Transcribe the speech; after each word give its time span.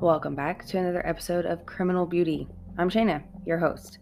Welcome 0.00 0.34
back 0.34 0.66
to 0.66 0.78
another 0.78 1.04
episode 1.06 1.46
of 1.46 1.64
Criminal 1.64 2.04
Beauty. 2.04 2.46
I'm 2.76 2.90
Shayna, 2.90 3.22
your 3.46 3.56
host. 3.56 3.98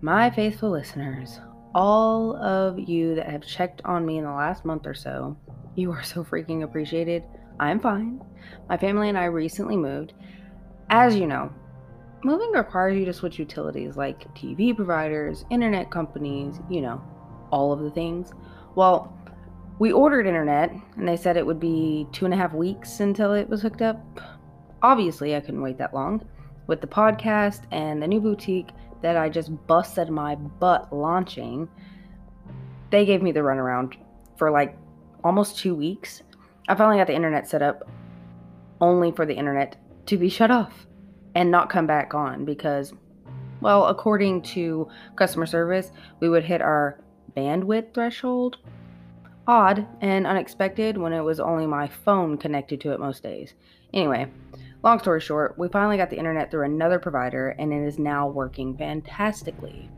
My 0.00 0.30
faithful 0.30 0.70
listeners, 0.70 1.40
all 1.74 2.34
of 2.36 2.78
you 2.78 3.14
that 3.16 3.28
have 3.28 3.46
checked 3.46 3.82
on 3.84 4.06
me 4.06 4.16
in 4.16 4.24
the 4.24 4.30
last 4.30 4.64
month 4.64 4.86
or 4.86 4.94
so, 4.94 5.36
you 5.74 5.92
are 5.92 6.02
so 6.02 6.24
freaking 6.24 6.62
appreciated. 6.62 7.22
I'm 7.60 7.80
fine. 7.80 8.24
My 8.70 8.78
family 8.78 9.10
and 9.10 9.18
I 9.18 9.26
recently 9.26 9.76
moved. 9.76 10.14
As 10.88 11.14
you 11.14 11.26
know, 11.26 11.52
moving 12.24 12.52
requires 12.52 12.96
you 12.96 13.04
to 13.04 13.12
switch 13.12 13.38
utilities 13.38 13.94
like 13.94 14.34
TV 14.34 14.74
providers, 14.74 15.44
internet 15.50 15.90
companies, 15.90 16.60
you 16.70 16.80
know, 16.80 17.02
all 17.52 17.74
of 17.74 17.80
the 17.80 17.90
things. 17.90 18.32
Well, 18.74 19.12
we 19.78 19.92
ordered 19.92 20.26
internet 20.26 20.72
and 20.96 21.06
they 21.06 21.18
said 21.18 21.36
it 21.36 21.44
would 21.44 21.60
be 21.60 22.06
two 22.10 22.24
and 22.24 22.32
a 22.32 22.38
half 22.38 22.54
weeks 22.54 23.00
until 23.00 23.34
it 23.34 23.50
was 23.50 23.60
hooked 23.60 23.82
up. 23.82 24.00
Obviously, 24.86 25.34
I 25.34 25.40
couldn't 25.40 25.62
wait 25.62 25.78
that 25.78 25.94
long. 25.94 26.24
With 26.68 26.80
the 26.80 26.86
podcast 26.86 27.62
and 27.72 28.00
the 28.00 28.06
new 28.06 28.20
boutique 28.20 28.68
that 29.02 29.16
I 29.16 29.28
just 29.28 29.50
busted 29.66 30.10
my 30.10 30.36
butt 30.36 30.92
launching, 30.92 31.68
they 32.92 33.04
gave 33.04 33.20
me 33.20 33.32
the 33.32 33.40
runaround 33.40 33.94
for 34.38 34.48
like 34.48 34.78
almost 35.24 35.58
two 35.58 35.74
weeks. 35.74 36.22
I 36.68 36.76
finally 36.76 36.98
got 36.98 37.08
the 37.08 37.16
internet 37.16 37.48
set 37.48 37.62
up 37.62 37.90
only 38.80 39.10
for 39.10 39.26
the 39.26 39.34
internet 39.34 39.74
to 40.06 40.16
be 40.16 40.28
shut 40.28 40.52
off 40.52 40.86
and 41.34 41.50
not 41.50 41.68
come 41.68 41.88
back 41.88 42.14
on 42.14 42.44
because, 42.44 42.92
well, 43.60 43.86
according 43.86 44.42
to 44.42 44.88
customer 45.16 45.46
service, 45.46 45.90
we 46.20 46.28
would 46.28 46.44
hit 46.44 46.62
our 46.62 47.00
bandwidth 47.36 47.92
threshold. 47.92 48.58
Odd 49.48 49.84
and 50.00 50.28
unexpected 50.28 50.96
when 50.96 51.12
it 51.12 51.22
was 51.22 51.40
only 51.40 51.66
my 51.66 51.88
phone 51.88 52.38
connected 52.38 52.80
to 52.82 52.92
it 52.92 53.00
most 53.00 53.24
days. 53.24 53.54
Anyway, 53.92 54.26
long 54.86 55.00
story 55.00 55.20
short, 55.20 55.58
we 55.58 55.68
finally 55.68 55.96
got 55.96 56.10
the 56.10 56.16
internet 56.16 56.48
through 56.48 56.64
another 56.64 57.00
provider 57.00 57.48
and 57.58 57.72
it 57.72 57.84
is 57.84 57.98
now 57.98 58.28
working 58.28 58.76
fantastically. 58.76 59.90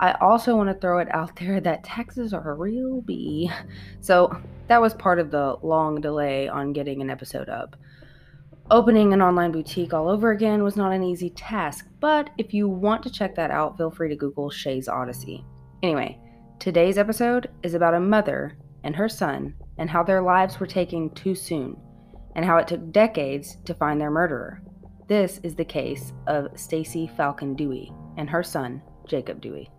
I 0.00 0.12
also 0.22 0.56
want 0.56 0.70
to 0.70 0.80
throw 0.80 1.00
it 1.00 1.14
out 1.14 1.36
there 1.40 1.60
that 1.60 1.84
taxes 1.84 2.32
are 2.32 2.50
a 2.50 2.54
real 2.54 3.02
bee. 3.02 3.50
So 4.00 4.34
that 4.68 4.80
was 4.80 4.94
part 4.94 5.18
of 5.18 5.30
the 5.30 5.56
long 5.62 6.00
delay 6.00 6.48
on 6.48 6.72
getting 6.72 7.02
an 7.02 7.10
episode 7.10 7.50
up. 7.50 7.76
Opening 8.70 9.12
an 9.12 9.20
online 9.20 9.52
boutique 9.52 9.92
all 9.92 10.08
over 10.08 10.30
again 10.30 10.64
was 10.64 10.76
not 10.76 10.92
an 10.92 11.04
easy 11.04 11.28
task, 11.28 11.86
but 12.00 12.30
if 12.38 12.54
you 12.54 12.70
want 12.70 13.02
to 13.02 13.10
check 13.10 13.34
that 13.34 13.50
out, 13.50 13.76
feel 13.76 13.90
free 13.90 14.08
to 14.08 14.16
Google 14.16 14.48
Shay's 14.48 14.88
Odyssey. 14.88 15.44
Anyway, 15.82 16.18
today's 16.58 16.96
episode 16.96 17.50
is 17.62 17.74
about 17.74 17.92
a 17.92 18.00
mother 18.00 18.56
and 18.82 18.96
her 18.96 19.10
son 19.10 19.54
and 19.76 19.90
how 19.90 20.02
their 20.02 20.22
lives 20.22 20.58
were 20.58 20.66
taken 20.66 21.10
too 21.10 21.34
soon 21.34 21.76
and 22.34 22.44
how 22.44 22.56
it 22.56 22.68
took 22.68 22.92
decades 22.92 23.56
to 23.64 23.74
find 23.74 24.00
their 24.00 24.10
murderer. 24.10 24.62
This 25.08 25.40
is 25.42 25.54
the 25.54 25.64
case 25.64 26.12
of 26.26 26.48
Stacy 26.58 27.10
Falcon 27.16 27.54
Dewey 27.54 27.92
and 28.16 28.30
her 28.30 28.42
son, 28.42 28.82
Jacob 29.06 29.40
Dewey. 29.40 29.70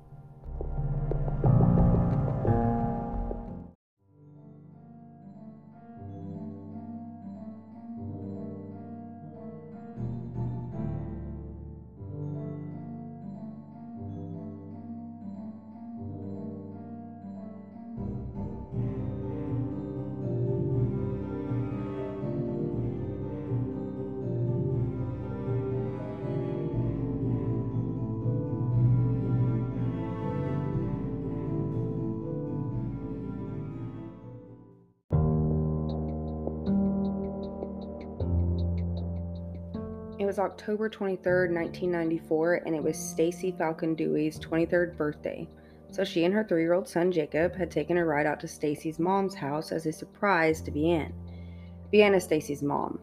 October 40.44 40.90
23rd, 40.90 41.54
1994, 41.54 42.62
and 42.66 42.76
it 42.76 42.84
was 42.84 42.98
Stacy 42.98 43.52
Falcon 43.58 43.96
Dewey's 43.96 44.40
23rd 44.40 44.98
birthday. 44.98 45.48
So 45.92 46.04
she 46.04 46.26
and 46.26 46.34
her 46.34 46.44
three 46.44 46.62
year 46.62 46.74
old 46.74 46.88
son 46.88 47.12
Jacob 47.12 47.56
had 47.56 47.72
taken 47.72 47.98
a 47.98 48.06
ride 48.06 48.26
out 48.26 48.40
to 48.42 48.48
Stacy's 48.48 49.00
mom's 49.00 49.36
house 49.36 49.72
as 49.72 49.86
a 49.86 49.92
surprise 49.92 50.62
to 50.62 50.72
Vianne. 50.72 51.14
Vianne 51.94 52.16
is 52.16 52.24
Stacy's 52.24 52.64
mom. 52.64 53.00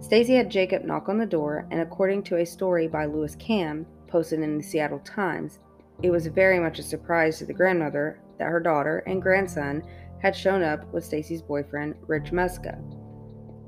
Stacy 0.00 0.34
had 0.34 0.50
Jacob 0.50 0.84
knock 0.84 1.08
on 1.08 1.18
the 1.18 1.26
door, 1.26 1.66
and 1.70 1.80
according 1.80 2.22
to 2.24 2.36
a 2.36 2.44
story 2.44 2.88
by 2.88 3.06
Lewis 3.06 3.36
Kamb, 3.36 3.86
posted 4.06 4.40
in 4.40 4.58
the 4.58 4.62
Seattle 4.64 4.98
Times, 5.00 5.60
it 6.02 6.10
was 6.10 6.26
very 6.26 6.58
much 6.58 6.78
a 6.78 6.82
surprise 6.82 7.38
to 7.38 7.44
the 7.44 7.52
grandmother 7.52 8.20
that 8.38 8.48
her 8.48 8.60
daughter 8.60 9.02
and 9.06 9.22
grandson 9.22 9.82
had 10.18 10.36
shown 10.36 10.62
up 10.62 10.92
with 10.92 11.04
Stacy's 11.04 11.42
boyfriend, 11.42 11.94
Rich 12.06 12.32
Muska. 12.32 12.78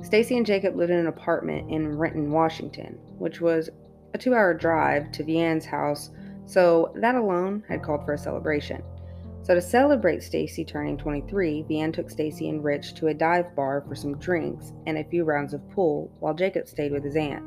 Stacy 0.03 0.37
and 0.37 0.47
Jacob 0.47 0.77
lived 0.77 0.91
in 0.91 0.99
an 0.99 1.09
apartment 1.09 1.71
in 1.71 1.99
Renton, 1.99 2.33
Washington, 2.33 2.99
which 3.19 3.41
was 3.41 3.69
a 4.15 4.19
two 4.19 4.35
hour 4.35 4.55
drive 4.55 5.13
to 5.13 5.25
Vianne's 5.25 5.67
house, 5.67 6.11
so 6.47 6.93
that 6.97 7.15
alone 7.15 7.63
had 7.69 7.83
called 7.83 8.05
for 8.05 8.15
a 8.15 8.19
celebration. 8.19 8.83
So 9.43 9.55
to 9.55 9.61
celebrate 9.61 10.23
Stacy 10.23 10.65
turning 10.65 10.97
23, 10.97 11.65
Vianne 11.69 11.93
took 11.93 12.11
Stacy 12.11 12.49
and 12.49 12.65
Rich 12.65 12.95
to 12.95 13.09
a 13.09 13.15
dive 13.15 13.55
bar 13.55 13.85
for 13.87 13.95
some 13.95 14.19
drinks 14.19 14.73
and 14.87 14.99
a 14.99 15.05
few 15.05 15.25
rounds 15.25 15.55
of 15.55 15.69
pool, 15.71 16.11
while 16.21 16.35
Jacob 16.35 16.67
stayed 16.67 16.93
with 16.93 17.05
his 17.05 17.17
aunt. 17.17 17.45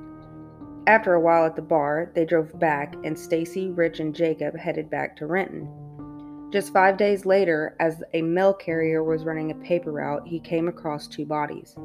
After 0.86 1.14
a 1.14 1.22
while 1.22 1.46
at 1.46 1.56
the 1.56 1.62
bar, 1.62 2.12
they 2.14 2.26
drove 2.26 2.60
back, 2.60 2.96
and 3.04 3.18
Stacy, 3.18 3.70
Rich, 3.70 4.00
and 4.00 4.14
Jacob 4.14 4.58
headed 4.58 4.90
back 4.90 5.16
to 5.18 5.28
Renton. 5.28 5.70
Just 6.52 6.74
five 6.74 6.98
days 6.98 7.26
later, 7.26 7.76
as 7.80 8.04
a 8.14 8.22
mail 8.22 8.54
carrier 8.54 9.04
was 9.04 9.24
running 9.24 9.52
a 9.52 9.56
paper 9.56 9.92
route, 9.92 10.28
he 10.28 10.40
came 10.40 10.68
across 10.68 11.08
two 11.08 11.26
bodies 11.26 11.76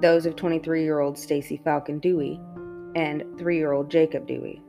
those 0.00 0.26
of 0.26 0.36
23 0.36 0.82
year 0.82 1.00
old 1.00 1.18
Stacy 1.18 1.60
Falcon 1.64 1.98
Dewey 1.98 2.40
and 2.94 3.24
3 3.38 3.56
year 3.56 3.72
old 3.72 3.90
Jacob 3.90 4.26
Dewey. 4.26 4.62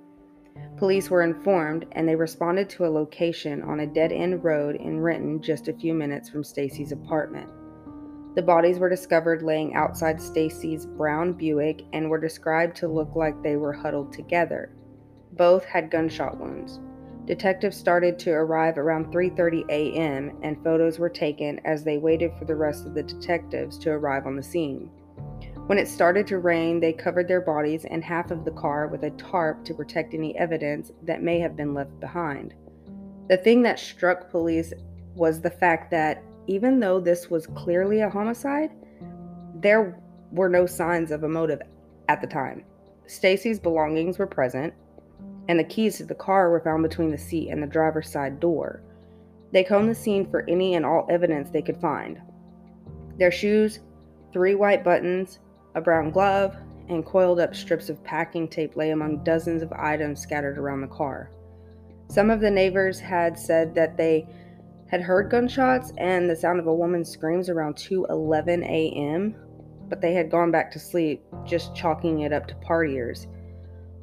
Police 0.78 1.10
were 1.10 1.24
informed 1.24 1.86
and 1.94 2.08
they 2.08 2.16
responded 2.16 2.70
to 2.70 2.86
a 2.86 2.90
location 2.90 3.64
on 3.64 3.80
a 3.80 3.88
dead 3.88 4.12
end 4.12 4.44
road 4.44 4.76
in 4.76 5.00
Renton 5.00 5.42
just 5.42 5.68
a 5.68 5.74
few 5.74 5.94
minutes 5.94 6.30
from 6.30 6.44
Stacy's 6.44 6.92
apartment. 6.92 7.50
The 8.36 8.44
bodies 8.44 8.78
were 8.78 8.90
discovered 8.90 9.42
laying 9.42 9.74
outside 9.74 10.22
Stacy's 10.22 10.86
brown 10.86 11.34
Buick 11.34 11.82
and 11.94 12.10
were 12.10 12.20
described 12.20 12.76
to 12.78 12.88
look 12.88 13.16
like 13.16 13.42
they 13.42 13.56
were 13.56 13.74
huddled 13.74 14.14
together. 14.14 14.72
Both 15.32 15.66
had 15.66 15.90
gunshot 15.90 16.40
wounds. 16.40 16.80
Detectives 17.26 17.76
started 17.76 18.20
to 18.20 18.32
arrive 18.32 18.78
around 18.78 19.12
3:30 19.12 19.66
a.m. 19.70 20.38
and 20.44 20.64
photos 20.64 21.00
were 21.00 21.10
taken 21.10 21.60
as 21.66 21.84
they 21.84 21.98
waited 21.98 22.32
for 22.38 22.46
the 22.46 22.56
rest 22.56 22.86
of 22.86 22.94
the 22.94 23.04
detectives 23.04 23.78
to 23.80 23.90
arrive 23.90 24.28
on 24.28 24.36
the 24.36 24.44
scene. 24.44 24.90
When 25.68 25.78
it 25.78 25.90
started 25.90 26.26
to 26.28 26.40
rain, 26.40 26.80
they 26.80 26.94
covered 26.94 27.28
their 27.28 27.42
bodies 27.42 27.84
and 27.84 28.02
half 28.02 28.32
of 28.32 28.46
the 28.46 28.52
car 28.52 28.88
with 28.88 29.04
a 29.04 29.10
tarp 29.12 29.66
to 29.66 29.74
protect 29.74 30.14
any 30.14 30.34
evidence 30.38 30.94
that 31.04 31.22
may 31.22 31.40
have 31.40 31.58
been 31.58 31.74
left 31.74 32.00
behind. 32.00 32.54
The 33.28 33.36
thing 33.36 33.64
that 33.64 33.78
struck 33.78 34.32
police 34.32 34.72
was 35.14 35.42
the 35.42 35.50
fact 35.50 35.92
that 35.92 36.24
even 36.48 36.80
though 36.80 37.02
this 37.02 37.30
was 37.30 37.48
clearly 37.48 38.00
a 38.00 38.10
homicide, 38.10 38.72
there 39.56 40.02
were 40.32 40.48
no 40.48 40.66
signs 40.66 41.12
of 41.12 41.24
a 41.24 41.30
motive 41.30 41.62
at 42.08 42.22
the 42.22 42.28
time. 42.28 42.64
Stacy's 43.06 43.60
belongings 43.60 44.18
were 44.18 44.26
present, 44.26 44.74
and 45.50 45.60
the 45.60 45.66
keys 45.66 45.98
to 45.98 46.06
the 46.06 46.16
car 46.16 46.50
were 46.50 46.62
found 46.62 46.82
between 46.82 47.12
the 47.12 47.18
seat 47.18 47.50
and 47.50 47.62
the 47.62 47.68
driver's 47.68 48.10
side 48.10 48.40
door. 48.40 48.82
They 49.52 49.66
combed 49.66 49.90
the 49.90 49.96
scene 49.96 50.32
for 50.32 50.46
any 50.48 50.76
and 50.76 50.86
all 50.86 51.06
evidence 51.10 51.50
they 51.50 51.62
could 51.62 51.82
find. 51.82 52.22
Their 53.18 53.32
shoes, 53.32 53.82
three 54.32 54.56
white 54.56 54.86
buttons, 54.86 55.40
a 55.78 55.82
brown 55.82 56.12
glove, 56.12 56.58
and 56.90 57.06
coiled 57.06 57.40
up 57.40 57.56
strips 57.56 57.90
of 57.90 58.04
packing 58.04 58.48
tape 58.48 58.76
lay 58.76 58.90
among 58.90 59.24
dozens 59.24 59.62
of 59.62 59.72
items 59.74 60.20
scattered 60.20 60.58
around 60.58 60.82
the 60.82 60.88
car. 60.88 61.30
Some 62.10 62.30
of 62.30 62.40
the 62.40 62.52
neighbors 62.52 63.00
had 63.00 63.38
said 63.38 63.76
that 63.76 63.98
they 63.98 64.28
had 64.88 65.02
heard 65.02 65.30
gunshots 65.30 65.92
and 65.98 66.30
the 66.30 66.36
sound 66.36 66.60
of 66.60 66.68
a 66.68 66.74
woman's 66.74 67.10
screams 67.10 67.50
around 67.50 67.76
2:11 67.76 68.64
a.m., 68.64 69.36
but 69.90 70.02
they 70.02 70.14
had 70.14 70.32
gone 70.32 70.52
back 70.52 70.72
to 70.72 70.80
sleep, 70.80 71.24
just 71.46 71.76
chalking 71.76 72.22
it 72.22 72.34
up 72.34 72.48
to 72.48 72.56
partiers. 72.56 73.28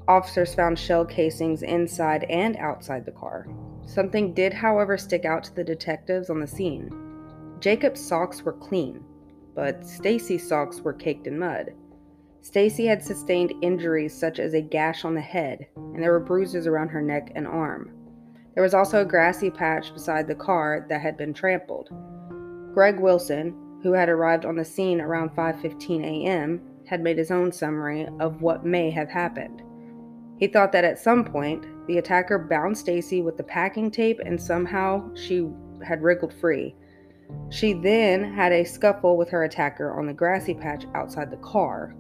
Officers 0.07 0.55
found 0.55 0.79
shell 0.79 1.05
casings 1.05 1.63
inside 1.63 2.25
and 2.25 2.57
outside 2.57 3.05
the 3.07 3.13
car. 3.13 3.49
Something 3.87 4.35
did, 4.35 4.53
however, 4.53 4.97
stick 4.99 5.25
out 5.25 5.45
to 5.45 5.55
the 5.55 5.65
detectives 5.65 6.31
on 6.31 6.41
the 6.41 6.47
scene. 6.47 6.91
Jacob's 7.61 8.07
socks 8.07 8.43
were 8.43 8.53
clean, 8.53 9.03
but 9.55 9.87
Stacy's 9.87 10.47
socks 10.47 10.81
were 10.81 10.93
caked 10.93 11.27
in 11.27 11.39
mud. 11.39 11.73
Stacy 12.41 12.87
had 12.87 13.03
sustained 13.03 13.55
injuries 13.63 14.13
such 14.13 14.39
as 14.39 14.53
a 14.53 14.61
gash 14.61 15.05
on 15.05 15.15
the 15.15 15.21
head, 15.21 15.67
and 15.77 16.03
there 16.03 16.13
were 16.13 16.21
bruises 16.21 16.67
around 16.67 16.89
her 16.89 17.01
neck 17.01 17.33
and 17.35 17.47
arm. 17.47 17.91
There 18.55 18.63
was 18.63 18.75
also 18.75 19.01
a 19.01 19.07
grassy 19.07 19.51
patch 19.51 19.93
beside 19.93 20.27
the 20.27 20.35
car 20.35 20.87
that 20.89 21.01
had 21.01 21.17
been 21.17 21.33
trampled. 21.33 21.89
Greg 22.75 23.01
Wilson, 23.01 23.55
who 23.83 23.93
had 23.93 24.09
arrived 24.09 24.45
on 24.45 24.57
the 24.57 24.65
scene 24.65 25.01
around 25.01 25.31
5:15 25.31 26.05
a.m., 26.05 26.61
had 26.87 27.03
made 27.03 27.17
his 27.17 27.31
own 27.31 27.51
summary 27.51 28.07
of 28.21 28.43
what 28.43 28.67
may 28.67 28.91
have 28.91 29.09
happened. 29.09 29.63
He 30.39 30.47
thought 30.47 30.73
that 30.73 30.85
at 30.85 30.99
some 30.99 31.25
point, 31.25 31.65
the 31.87 31.99
attacker 31.99 32.39
bound 32.39 32.77
Stacy 32.77 33.23
with 33.23 33.37
the 33.37 33.43
packing 33.43 33.91
tape 33.91 34.21
and 34.25 34.41
somehow 34.41 35.15
she 35.15 35.49
had 35.83 36.03
wriggled 36.03 36.35
free. 36.35 36.75
She 37.51 37.73
then 37.73 38.33
had 38.35 38.53
a 38.53 38.65
scuffle 38.65 39.17
with 39.17 39.31
her 39.31 39.45
attacker 39.45 39.97
on 39.99 40.07
the 40.07 40.13
grassy 40.13 40.55
patch 40.55 40.85
outside 40.95 41.31
the 41.31 41.37
car. 41.37 41.95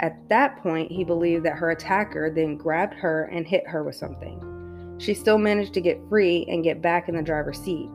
At 0.00 0.28
that 0.28 0.56
point, 0.62 0.90
he 0.90 1.04
believed 1.04 1.44
that 1.44 1.58
her 1.58 1.70
attacker 1.70 2.30
then 2.30 2.56
grabbed 2.56 2.94
her 2.94 3.24
and 3.24 3.46
hit 3.46 3.66
her 3.66 3.84
with 3.84 3.96
something. 3.96 4.96
She 4.98 5.14
still 5.14 5.38
managed 5.38 5.74
to 5.74 5.80
get 5.80 6.00
free 6.08 6.46
and 6.48 6.64
get 6.64 6.80
back 6.82 7.08
in 7.08 7.16
the 7.16 7.22
driver's 7.22 7.60
seat. 7.60 7.88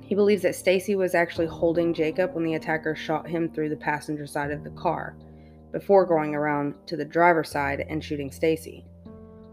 He 0.00 0.14
believes 0.14 0.42
that 0.42 0.54
Stacy 0.54 0.94
was 0.94 1.14
actually 1.14 1.46
holding 1.46 1.94
Jacob 1.94 2.34
when 2.34 2.44
the 2.44 2.54
attacker 2.54 2.94
shot 2.94 3.26
him 3.26 3.48
through 3.48 3.70
the 3.70 3.76
passenger 3.76 4.26
side 4.26 4.50
of 4.50 4.62
the 4.62 4.70
car, 4.70 5.16
before 5.72 6.04
going 6.04 6.34
around 6.34 6.74
to 6.86 6.96
the 6.96 7.04
driver's 7.04 7.50
side 7.50 7.84
and 7.88 8.04
shooting 8.04 8.30
Stacy. 8.30 8.84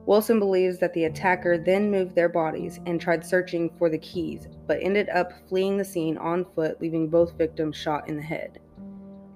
Wilson 0.10 0.40
believes 0.40 0.80
that 0.80 0.92
the 0.96 1.04
attacker 1.04 1.56
then 1.56 1.92
moved 1.92 2.16
their 2.16 2.30
bodies 2.30 2.80
and 2.88 3.00
tried 3.00 3.24
searching 3.24 3.70
for 3.78 3.92
the 3.92 3.98
keys, 4.00 4.48
but 4.66 4.80
ended 4.82 5.08
up 5.10 5.32
fleeing 5.48 5.78
the 5.78 5.86
scene 5.86 6.18
on 6.18 6.48
foot, 6.56 6.82
leaving 6.82 7.08
both 7.08 7.38
victims 7.38 7.78
shot 7.78 8.10
in 8.10 8.16
the 8.16 8.24
head. 8.24 8.60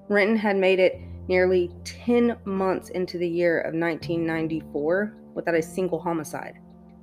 Renton 0.10 0.36
had 0.36 0.58
made 0.58 0.80
it 0.80 1.00
nearly 1.28 1.70
10 1.84 2.38
months 2.46 2.90
into 2.90 3.20
the 3.20 3.28
year 3.28 3.60
of 3.60 3.76
1994 3.76 5.16
without 5.36 5.54
a 5.54 5.62
single 5.62 6.00
homicide. 6.00 6.58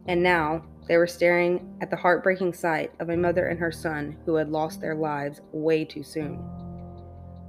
And 0.09 0.21
now, 0.21 0.65
they 0.89 0.97
were 0.97 1.07
staring 1.07 1.73
at 1.81 1.91
the 1.91 1.97
heartbreaking 1.97 2.55
sight 2.55 2.91
of 2.99 3.11
a 3.11 3.17
mother 3.17 3.47
and 3.47 3.61
her 3.61 3.71
son 3.71 4.17
who 4.27 4.35
had 4.35 4.49
lost 4.49 4.81
their 4.81 4.97
lives 4.97 5.43
way 5.53 5.85
too 5.85 6.03
soon. 6.03 6.43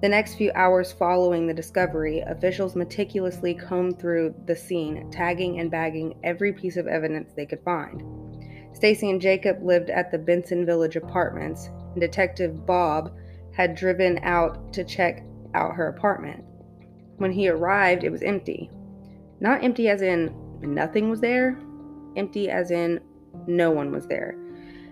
The 0.01 0.09
next 0.09 0.33
few 0.33 0.51
hours 0.55 0.91
following 0.91 1.45
the 1.45 1.53
discovery, 1.53 2.21
officials 2.21 2.75
meticulously 2.75 3.53
combed 3.53 3.99
through 3.99 4.33
the 4.47 4.55
scene, 4.55 5.11
tagging 5.11 5.59
and 5.59 5.69
bagging 5.69 6.15
every 6.23 6.51
piece 6.51 6.75
of 6.75 6.87
evidence 6.87 7.33
they 7.33 7.45
could 7.45 7.63
find. 7.63 8.01
Stacy 8.73 9.11
and 9.11 9.21
Jacob 9.21 9.61
lived 9.61 9.91
at 9.91 10.09
the 10.09 10.17
Benson 10.17 10.65
Village 10.65 10.95
apartments, 10.95 11.69
and 11.91 12.01
Detective 12.01 12.65
Bob 12.65 13.13
had 13.53 13.75
driven 13.75 14.17
out 14.23 14.73
to 14.73 14.83
check 14.83 15.23
out 15.53 15.75
her 15.75 15.89
apartment. 15.89 16.43
When 17.17 17.31
he 17.31 17.47
arrived, 17.47 18.03
it 18.03 18.11
was 18.11 18.23
empty. 18.23 18.71
Not 19.39 19.63
empty 19.63 19.87
as 19.87 20.01
in 20.01 20.33
nothing 20.61 21.11
was 21.11 21.21
there, 21.21 21.59
empty 22.15 22.49
as 22.49 22.71
in 22.71 23.01
no 23.45 23.69
one 23.69 23.91
was 23.91 24.07
there, 24.07 24.35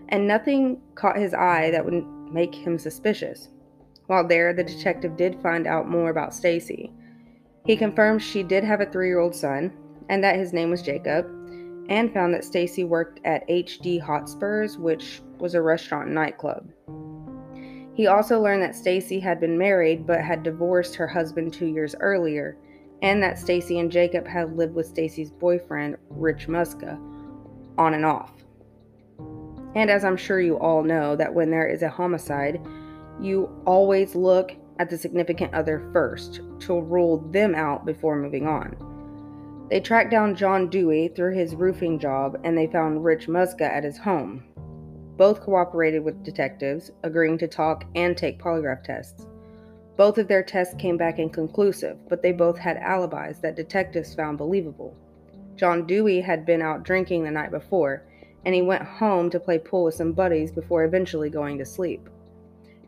and 0.09 0.27
nothing 0.27 0.79
caught 0.93 1.17
his 1.17 1.33
eye 1.33 1.71
that 1.71 1.83
would 1.83 2.05
make 2.31 2.53
him 2.53 2.77
suspicious. 2.77 3.49
While 4.09 4.27
there, 4.27 4.53
the 4.53 4.63
detective 4.63 5.15
did 5.17 5.39
find 5.39 5.67
out 5.67 5.87
more 5.87 6.09
about 6.09 6.33
Stacy. 6.33 6.91
He 7.67 7.77
confirmed 7.77 8.23
she 8.23 8.41
did 8.41 8.63
have 8.63 8.81
a 8.81 8.87
3-year-old 8.87 9.35
son 9.35 9.71
and 10.09 10.23
that 10.23 10.35
his 10.35 10.51
name 10.51 10.71
was 10.71 10.81
Jacob, 10.81 11.27
and 11.89 12.11
found 12.11 12.33
that 12.33 12.43
Stacy 12.43 12.83
worked 12.83 13.19
at 13.23 13.47
HD 13.47 14.01
Hotspurs, 14.01 14.79
which 14.79 15.21
was 15.37 15.53
a 15.53 15.61
restaurant 15.61 16.07
and 16.07 16.15
nightclub. 16.15 16.67
He 17.93 18.07
also 18.07 18.41
learned 18.41 18.63
that 18.63 18.75
Stacy 18.75 19.19
had 19.19 19.39
been 19.39 19.59
married 19.59 20.07
but 20.07 20.21
had 20.21 20.41
divorced 20.41 20.95
her 20.95 21.07
husband 21.07 21.53
2 21.53 21.67
years 21.67 21.93
earlier, 21.99 22.57
and 23.03 23.21
that 23.21 23.37
Stacy 23.37 23.77
and 23.77 23.91
Jacob 23.91 24.25
had 24.25 24.57
lived 24.57 24.73
with 24.73 24.87
Stacy's 24.87 25.29
boyfriend, 25.29 25.97
Rich 26.09 26.47
Muska, 26.47 26.99
on 27.77 27.93
and 27.93 28.07
off. 28.07 28.33
And 29.75 29.91
as 29.91 30.03
I'm 30.03 30.17
sure 30.17 30.41
you 30.41 30.57
all 30.57 30.81
know, 30.81 31.15
that 31.15 31.31
when 31.31 31.51
there 31.51 31.67
is 31.67 31.83
a 31.83 31.89
homicide, 31.89 32.59
you 33.21 33.49
always 33.65 34.15
look 34.15 34.53
at 34.79 34.89
the 34.89 34.97
significant 34.97 35.53
other 35.53 35.89
first 35.91 36.41
to 36.59 36.79
rule 36.79 37.17
them 37.31 37.53
out 37.53 37.85
before 37.85 38.15
moving 38.15 38.47
on. 38.47 38.75
They 39.69 39.79
tracked 39.79 40.09
down 40.09 40.35
John 40.35 40.69
Dewey 40.69 41.09
through 41.09 41.35
his 41.35 41.55
roofing 41.55 41.99
job 41.99 42.39
and 42.43 42.57
they 42.57 42.67
found 42.67 43.03
Rich 43.03 43.27
Muska 43.27 43.61
at 43.61 43.83
his 43.83 43.97
home. 43.97 44.43
Both 45.17 45.41
cooperated 45.41 46.03
with 46.03 46.23
detectives, 46.23 46.91
agreeing 47.03 47.37
to 47.39 47.47
talk 47.47 47.85
and 47.93 48.17
take 48.17 48.41
polygraph 48.41 48.83
tests. 48.83 49.27
Both 49.97 50.17
of 50.17 50.29
their 50.29 50.43
tests 50.43 50.75
came 50.75 50.95
back 50.95 51.19
inconclusive, 51.19 51.97
but 52.07 52.21
they 52.21 52.31
both 52.31 52.57
had 52.57 52.77
alibis 52.77 53.39
that 53.39 53.57
detectives 53.57 54.15
found 54.15 54.37
believable. 54.37 54.95
John 55.57 55.85
Dewey 55.85 56.21
had 56.21 56.45
been 56.45 56.61
out 56.61 56.83
drinking 56.83 57.25
the 57.25 57.31
night 57.31 57.51
before, 57.51 58.03
and 58.45 58.55
he 58.55 58.61
went 58.61 58.83
home 58.83 59.29
to 59.29 59.41
play 59.41 59.59
pool 59.59 59.83
with 59.83 59.95
some 59.95 60.13
buddies 60.13 60.53
before 60.53 60.85
eventually 60.85 61.29
going 61.29 61.57
to 61.57 61.65
sleep. 61.65 62.09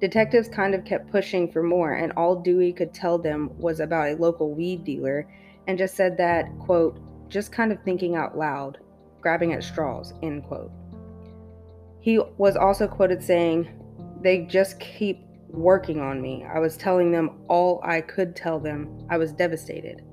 Detectives 0.02 0.50
kind 0.50 0.74
of 0.74 0.84
kept 0.84 1.12
pushing 1.12 1.52
for 1.52 1.62
more, 1.62 1.94
and 1.94 2.12
all 2.14 2.36
Dewey 2.36 2.74
could 2.74 2.92
tell 2.92 3.20
them 3.20 3.56
was 3.60 3.80
about 3.80 4.10
a 4.10 4.16
local 4.16 4.52
weed 4.52 4.84
dealer 4.84 5.28
and 5.68 5.78
just 5.78 5.96
said 5.96 6.18
that, 6.18 6.48
quote, 6.58 7.00
just 7.30 7.52
kind 7.52 7.72
of 7.72 7.82
thinking 7.84 8.16
out 8.16 8.36
loud, 8.36 8.80
grabbing 9.22 9.54
at 9.54 9.64
straws, 9.64 10.16
end 10.24 10.44
quote. 10.44 10.72
He 12.00 12.20
was 12.40 12.56
also 12.56 12.88
quoted 12.88 13.22
saying, 13.22 13.70
They 14.22 14.40
just 14.46 14.80
keep 14.80 15.24
working 15.50 16.02
on 16.02 16.20
me. 16.20 16.46
I 16.52 16.58
was 16.58 16.78
telling 16.78 17.12
them 17.12 17.40
all 17.48 17.80
I 17.84 18.02
could 18.02 18.36
tell 18.36 18.60
them. 18.60 19.06
I 19.08 19.18
was 19.18 19.32
devastated. 19.32 20.04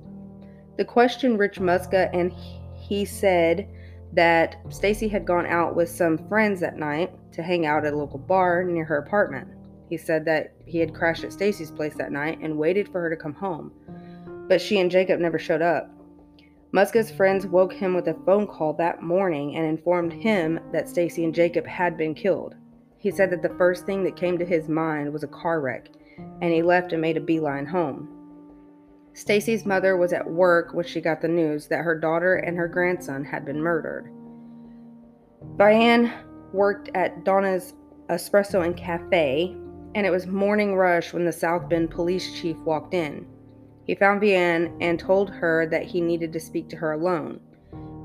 The 0.77 0.85
question 0.85 1.35
Rich 1.35 1.59
Muska 1.59 2.11
and 2.13 2.31
he 2.75 3.05
said 3.05 3.67
that 4.13 4.57
Stacy 4.69 5.07
had 5.07 5.25
gone 5.25 5.47
out 5.47 5.75
with 5.75 5.89
some 5.89 6.17
friends 6.29 6.59
that 6.59 6.77
night 6.77 7.11
to 7.31 7.41
hang 7.41 7.65
out 7.65 7.85
at 7.85 7.93
a 7.93 7.97
local 7.97 8.19
bar 8.19 8.63
near 8.63 8.85
her 8.85 8.97
apartment. 8.97 9.47
He 9.89 9.97
said 9.97 10.23
that 10.25 10.53
he 10.65 10.79
had 10.79 10.93
crashed 10.93 11.23
at 11.23 11.33
Stacy's 11.33 11.71
place 11.71 11.95
that 11.95 12.11
night 12.11 12.39
and 12.41 12.57
waited 12.57 12.87
for 12.87 13.01
her 13.01 13.09
to 13.09 13.15
come 13.15 13.33
home, 13.33 13.71
but 14.47 14.61
she 14.61 14.79
and 14.79 14.91
Jacob 14.91 15.19
never 15.19 15.39
showed 15.39 15.63
up. 15.63 15.91
Muska's 16.71 17.09
friends 17.09 17.47
woke 17.47 17.73
him 17.73 17.95
with 17.95 18.07
a 18.07 18.13
phone 18.25 18.45
call 18.45 18.73
that 18.73 19.01
morning 19.01 19.55
and 19.55 19.65
informed 19.65 20.13
him 20.13 20.59
that 20.71 20.87
Stacy 20.87 21.25
and 21.25 21.33
Jacob 21.33 21.65
had 21.65 21.97
been 21.97 22.13
killed. 22.13 22.55
He 22.99 23.09
said 23.09 23.31
that 23.31 23.41
the 23.41 23.57
first 23.57 23.87
thing 23.87 24.03
that 24.03 24.15
came 24.15 24.37
to 24.37 24.45
his 24.45 24.69
mind 24.69 25.11
was 25.11 25.23
a 25.23 25.27
car 25.27 25.61
wreck, 25.61 25.89
and 26.41 26.53
he 26.53 26.61
left 26.61 26.93
and 26.93 27.01
made 27.01 27.17
a 27.17 27.21
beeline 27.21 27.65
home. 27.65 28.15
Stacy's 29.13 29.65
mother 29.65 29.97
was 29.97 30.13
at 30.13 30.29
work 30.29 30.73
when 30.73 30.85
she 30.85 31.01
got 31.01 31.21
the 31.21 31.27
news 31.27 31.67
that 31.67 31.83
her 31.83 31.97
daughter 31.97 32.35
and 32.35 32.55
her 32.55 32.67
grandson 32.67 33.25
had 33.25 33.45
been 33.45 33.59
murdered. 33.59 34.11
Vianne 35.55 36.13
worked 36.53 36.89
at 36.93 37.23
Donna's 37.25 37.73
Espresso 38.09 38.63
and 38.63 38.77
Cafe, 38.77 39.57
and 39.95 40.05
it 40.05 40.11
was 40.11 40.27
morning 40.27 40.75
rush 40.75 41.13
when 41.13 41.25
the 41.25 41.31
South 41.31 41.67
Bend 41.69 41.91
police 41.91 42.33
chief 42.33 42.57
walked 42.59 42.93
in. 42.93 43.25
He 43.85 43.95
found 43.95 44.21
Vianne 44.21 44.75
and 44.81 44.99
told 44.99 45.29
her 45.31 45.65
that 45.67 45.83
he 45.83 45.99
needed 45.99 46.31
to 46.33 46.39
speak 46.39 46.69
to 46.69 46.75
her 46.75 46.91
alone. 46.91 47.39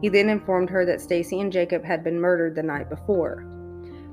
He 0.00 0.08
then 0.08 0.28
informed 0.28 0.70
her 0.70 0.84
that 0.86 1.00
Stacy 1.00 1.40
and 1.40 1.52
Jacob 1.52 1.84
had 1.84 2.02
been 2.02 2.20
murdered 2.20 2.54
the 2.54 2.62
night 2.62 2.88
before. 2.88 3.44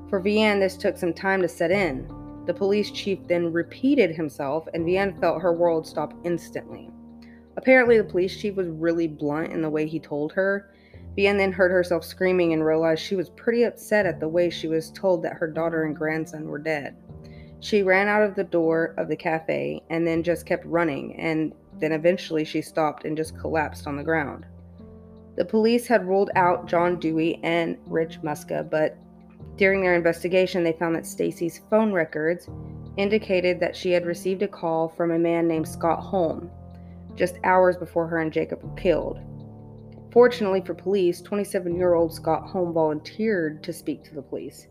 For 0.08 0.20
Vianne, 0.20 0.60
this 0.60 0.76
took 0.76 0.98
some 0.98 1.14
time 1.14 1.40
to 1.42 1.48
set 1.48 1.70
in. 1.70 2.06
The 2.46 2.54
police 2.54 2.90
chief 2.90 3.20
then 3.26 3.52
repeated 3.52 4.14
himself, 4.14 4.68
and 4.74 4.84
Vianne 4.84 5.18
felt 5.20 5.40
her 5.40 5.52
world 5.52 5.86
stop 5.86 6.12
instantly. 6.24 6.90
Apparently, 7.56 7.98
the 7.98 8.04
police 8.04 8.36
chief 8.36 8.56
was 8.56 8.68
really 8.68 9.06
blunt 9.06 9.52
in 9.52 9.62
the 9.62 9.70
way 9.70 9.86
he 9.86 10.00
told 10.00 10.32
her. 10.32 10.70
Vianne 11.16 11.38
then 11.38 11.52
heard 11.52 11.70
herself 11.70 12.04
screaming 12.04 12.52
and 12.52 12.64
realized 12.64 13.02
she 13.02 13.16
was 13.16 13.30
pretty 13.30 13.62
upset 13.64 14.06
at 14.06 14.18
the 14.18 14.28
way 14.28 14.50
she 14.50 14.68
was 14.68 14.90
told 14.90 15.22
that 15.22 15.34
her 15.34 15.46
daughter 15.46 15.84
and 15.84 15.96
grandson 15.96 16.48
were 16.48 16.58
dead. 16.58 16.96
She 17.62 17.84
ran 17.84 18.08
out 18.08 18.22
of 18.22 18.34
the 18.34 18.42
door 18.42 18.92
of 18.98 19.06
the 19.06 19.14
cafe 19.14 19.82
and 19.88 20.04
then 20.04 20.24
just 20.24 20.46
kept 20.46 20.66
running, 20.66 21.14
and 21.14 21.54
then 21.78 21.92
eventually 21.92 22.44
she 22.44 22.60
stopped 22.60 23.04
and 23.04 23.16
just 23.16 23.38
collapsed 23.38 23.86
on 23.86 23.96
the 23.96 24.02
ground. 24.02 24.46
The 25.36 25.44
police 25.44 25.86
had 25.86 26.08
ruled 26.08 26.30
out 26.34 26.66
John 26.66 26.98
Dewey 26.98 27.38
and 27.44 27.78
Rich 27.86 28.20
Muska, 28.20 28.68
but 28.68 28.98
during 29.56 29.80
their 29.80 29.94
investigation, 29.94 30.64
they 30.64 30.72
found 30.72 30.96
that 30.96 31.06
Stacy's 31.06 31.60
phone 31.70 31.92
records 31.92 32.48
indicated 32.96 33.60
that 33.60 33.76
she 33.76 33.92
had 33.92 34.06
received 34.06 34.42
a 34.42 34.48
call 34.48 34.88
from 34.88 35.12
a 35.12 35.18
man 35.18 35.46
named 35.46 35.68
Scott 35.68 36.00
Holm 36.00 36.50
just 37.14 37.38
hours 37.44 37.76
before 37.76 38.08
her 38.08 38.18
and 38.18 38.32
Jacob 38.32 38.60
were 38.62 38.74
killed. 38.74 39.20
Fortunately 40.10 40.62
for 40.62 40.74
police, 40.74 41.22
27 41.22 41.76
year 41.76 41.94
old 41.94 42.12
Scott 42.12 42.48
Holm 42.48 42.72
volunteered 42.72 43.62
to 43.62 43.72
speak 43.72 44.02
to 44.04 44.14
the 44.14 44.22
police. 44.22 44.66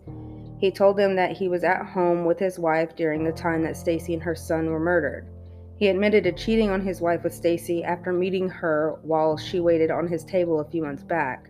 He 0.62 0.70
told 0.70 0.96
them 0.96 1.16
that 1.16 1.32
he 1.32 1.48
was 1.48 1.64
at 1.64 1.88
home 1.88 2.24
with 2.24 2.38
his 2.38 2.60
wife 2.60 2.96
during 2.96 3.24
the 3.24 3.32
time 3.32 3.64
that 3.64 3.76
Stacy 3.76 4.14
and 4.14 4.22
her 4.22 4.36
son 4.36 4.68
were 4.68 4.80
murdered. 4.80 5.28
He 5.76 5.88
admitted 5.88 6.24
to 6.26 6.32
cheating 6.32 6.70
on 6.70 6.82
his 6.82 7.02
wife 7.02 7.24
with 7.24 7.34
Stacy 7.34 7.84
after 7.84 8.14
meeting 8.14 8.48
her 8.48 9.00
while 9.02 9.38
she 9.38 9.60
waited 9.60 9.90
on 9.90 10.08
his 10.08 10.24
table 10.24 10.60
a 10.60 10.70
few 10.70 10.84
months 10.84 11.02
back. 11.02 11.50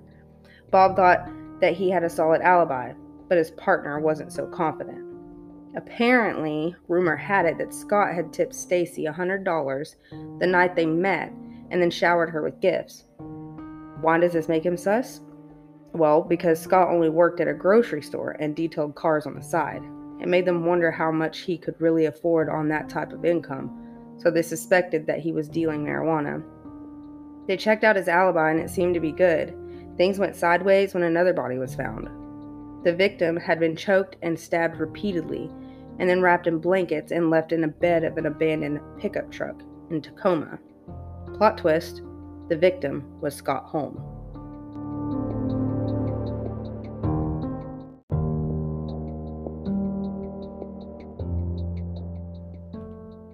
Bob 0.71 0.95
thought 0.95 1.29
that 1.59 1.73
he 1.73 1.89
had 1.89 2.05
a 2.05 2.09
solid 2.09 2.39
alibi, 2.41 2.93
but 3.27 3.37
his 3.37 3.51
partner 3.51 3.99
wasn't 3.99 4.31
so 4.31 4.47
confident. 4.47 5.05
Apparently, 5.75 6.73
rumor 6.87 7.17
had 7.17 7.45
it 7.45 7.57
that 7.57 7.73
Scott 7.73 8.15
had 8.15 8.31
tipped 8.31 8.55
Stacy 8.55 9.03
$100 9.03 9.95
the 10.39 10.47
night 10.47 10.77
they 10.77 10.85
met 10.85 11.33
and 11.69 11.81
then 11.81 11.91
showered 11.91 12.29
her 12.29 12.41
with 12.41 12.61
gifts. 12.61 13.03
Why 13.99 14.19
does 14.19 14.31
this 14.31 14.47
make 14.47 14.65
him 14.65 14.77
sus? 14.77 15.19
Well, 15.93 16.21
because 16.21 16.59
Scott 16.59 16.89
only 16.89 17.09
worked 17.09 17.41
at 17.41 17.47
a 17.47 17.53
grocery 17.53 18.01
store 18.01 18.37
and 18.39 18.55
detailed 18.55 18.95
cars 18.95 19.25
on 19.25 19.35
the 19.35 19.41
side. 19.41 19.83
It 20.21 20.27
made 20.27 20.45
them 20.45 20.65
wonder 20.65 20.91
how 20.91 21.11
much 21.11 21.39
he 21.39 21.57
could 21.57 21.79
really 21.79 22.05
afford 22.05 22.47
on 22.47 22.69
that 22.69 22.89
type 22.89 23.11
of 23.11 23.25
income. 23.25 23.77
so 24.17 24.29
they 24.29 24.43
suspected 24.43 25.07
that 25.07 25.19
he 25.19 25.31
was 25.31 25.49
dealing 25.49 25.83
marijuana. 25.83 26.43
They 27.47 27.57
checked 27.57 27.83
out 27.83 27.95
his 27.95 28.07
alibi 28.07 28.51
and 28.51 28.59
it 28.59 28.69
seemed 28.69 28.93
to 28.93 28.99
be 28.99 29.11
good. 29.11 29.55
Things 29.97 30.19
went 30.19 30.35
sideways 30.35 30.93
when 30.93 31.03
another 31.03 31.33
body 31.33 31.57
was 31.57 31.73
found. 31.73 32.07
The 32.83 32.93
victim 32.93 33.35
had 33.35 33.59
been 33.59 33.75
choked 33.75 34.17
and 34.21 34.39
stabbed 34.39 34.79
repeatedly, 34.79 35.51
and 35.99 36.09
then 36.09 36.21
wrapped 36.21 36.47
in 36.47 36.59
blankets 36.59 37.11
and 37.11 37.29
left 37.29 37.51
in 37.51 37.63
a 37.63 37.67
bed 37.67 38.03
of 38.03 38.17
an 38.17 38.27
abandoned 38.27 38.79
pickup 38.99 39.31
truck 39.31 39.61
in 39.89 40.01
Tacoma. 40.01 40.59
Plot 41.33 41.57
twist 41.57 42.01
the 42.49 42.57
victim 42.57 43.05
was 43.21 43.33
Scott 43.33 43.65
Holm. 43.65 44.20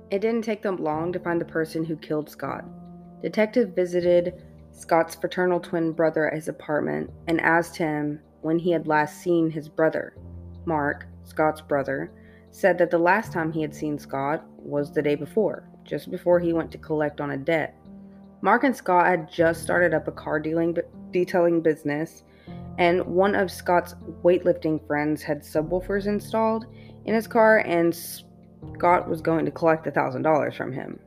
It 0.09 0.19
didn't 0.19 0.43
take 0.43 0.61
them 0.61 0.77
long 0.77 1.11
to 1.13 1.19
find 1.19 1.41
the 1.41 1.45
person 1.45 1.83
who 1.83 1.97
killed 1.97 2.29
Scott. 2.29 2.63
Detective 3.21 3.75
visited 3.75 4.41
Scott's 4.71 5.15
fraternal 5.15 5.59
twin 5.59 5.91
brother 5.91 6.27
at 6.27 6.35
his 6.35 6.47
apartment 6.47 7.09
and 7.27 7.41
asked 7.41 7.75
him 7.75 8.19
when 8.41 8.59
he 8.59 8.71
had 8.71 8.87
last 8.87 9.21
seen 9.21 9.49
his 9.49 9.67
brother. 9.67 10.15
Mark, 10.65 11.07
Scott's 11.23 11.61
brother, 11.61 12.11
said 12.51 12.77
that 12.77 12.91
the 12.91 12.97
last 12.97 13.33
time 13.33 13.51
he 13.51 13.61
had 13.61 13.75
seen 13.75 13.99
Scott 13.99 14.45
was 14.57 14.91
the 14.93 15.01
day 15.01 15.15
before, 15.15 15.67
just 15.83 16.09
before 16.09 16.39
he 16.39 16.53
went 16.53 16.71
to 16.71 16.77
collect 16.77 17.19
on 17.19 17.31
a 17.31 17.37
debt. 17.37 17.75
Mark 18.41 18.63
and 18.63 18.75
Scott 18.75 19.07
had 19.07 19.29
just 19.29 19.63
started 19.63 19.93
up 19.93 20.07
a 20.07 20.11
car 20.11 20.39
dealing 20.39 20.77
detailing 21.11 21.61
business, 21.61 22.23
and 22.77 23.03
one 23.03 23.35
of 23.35 23.51
Scott's 23.51 23.95
weightlifting 24.23 24.85
friends 24.87 25.23
had 25.23 25.41
subwoofers 25.41 26.05
installed 26.05 26.67
in 27.05 27.15
his 27.15 27.27
car, 27.27 27.59
and 27.59 27.93
Scott 28.75 29.09
was 29.09 29.21
going 29.21 29.45
to 29.45 29.51
collect 29.51 29.87
a 29.87 29.91
$1,000 29.91 30.55
from 30.55 30.71
him. 30.71 30.99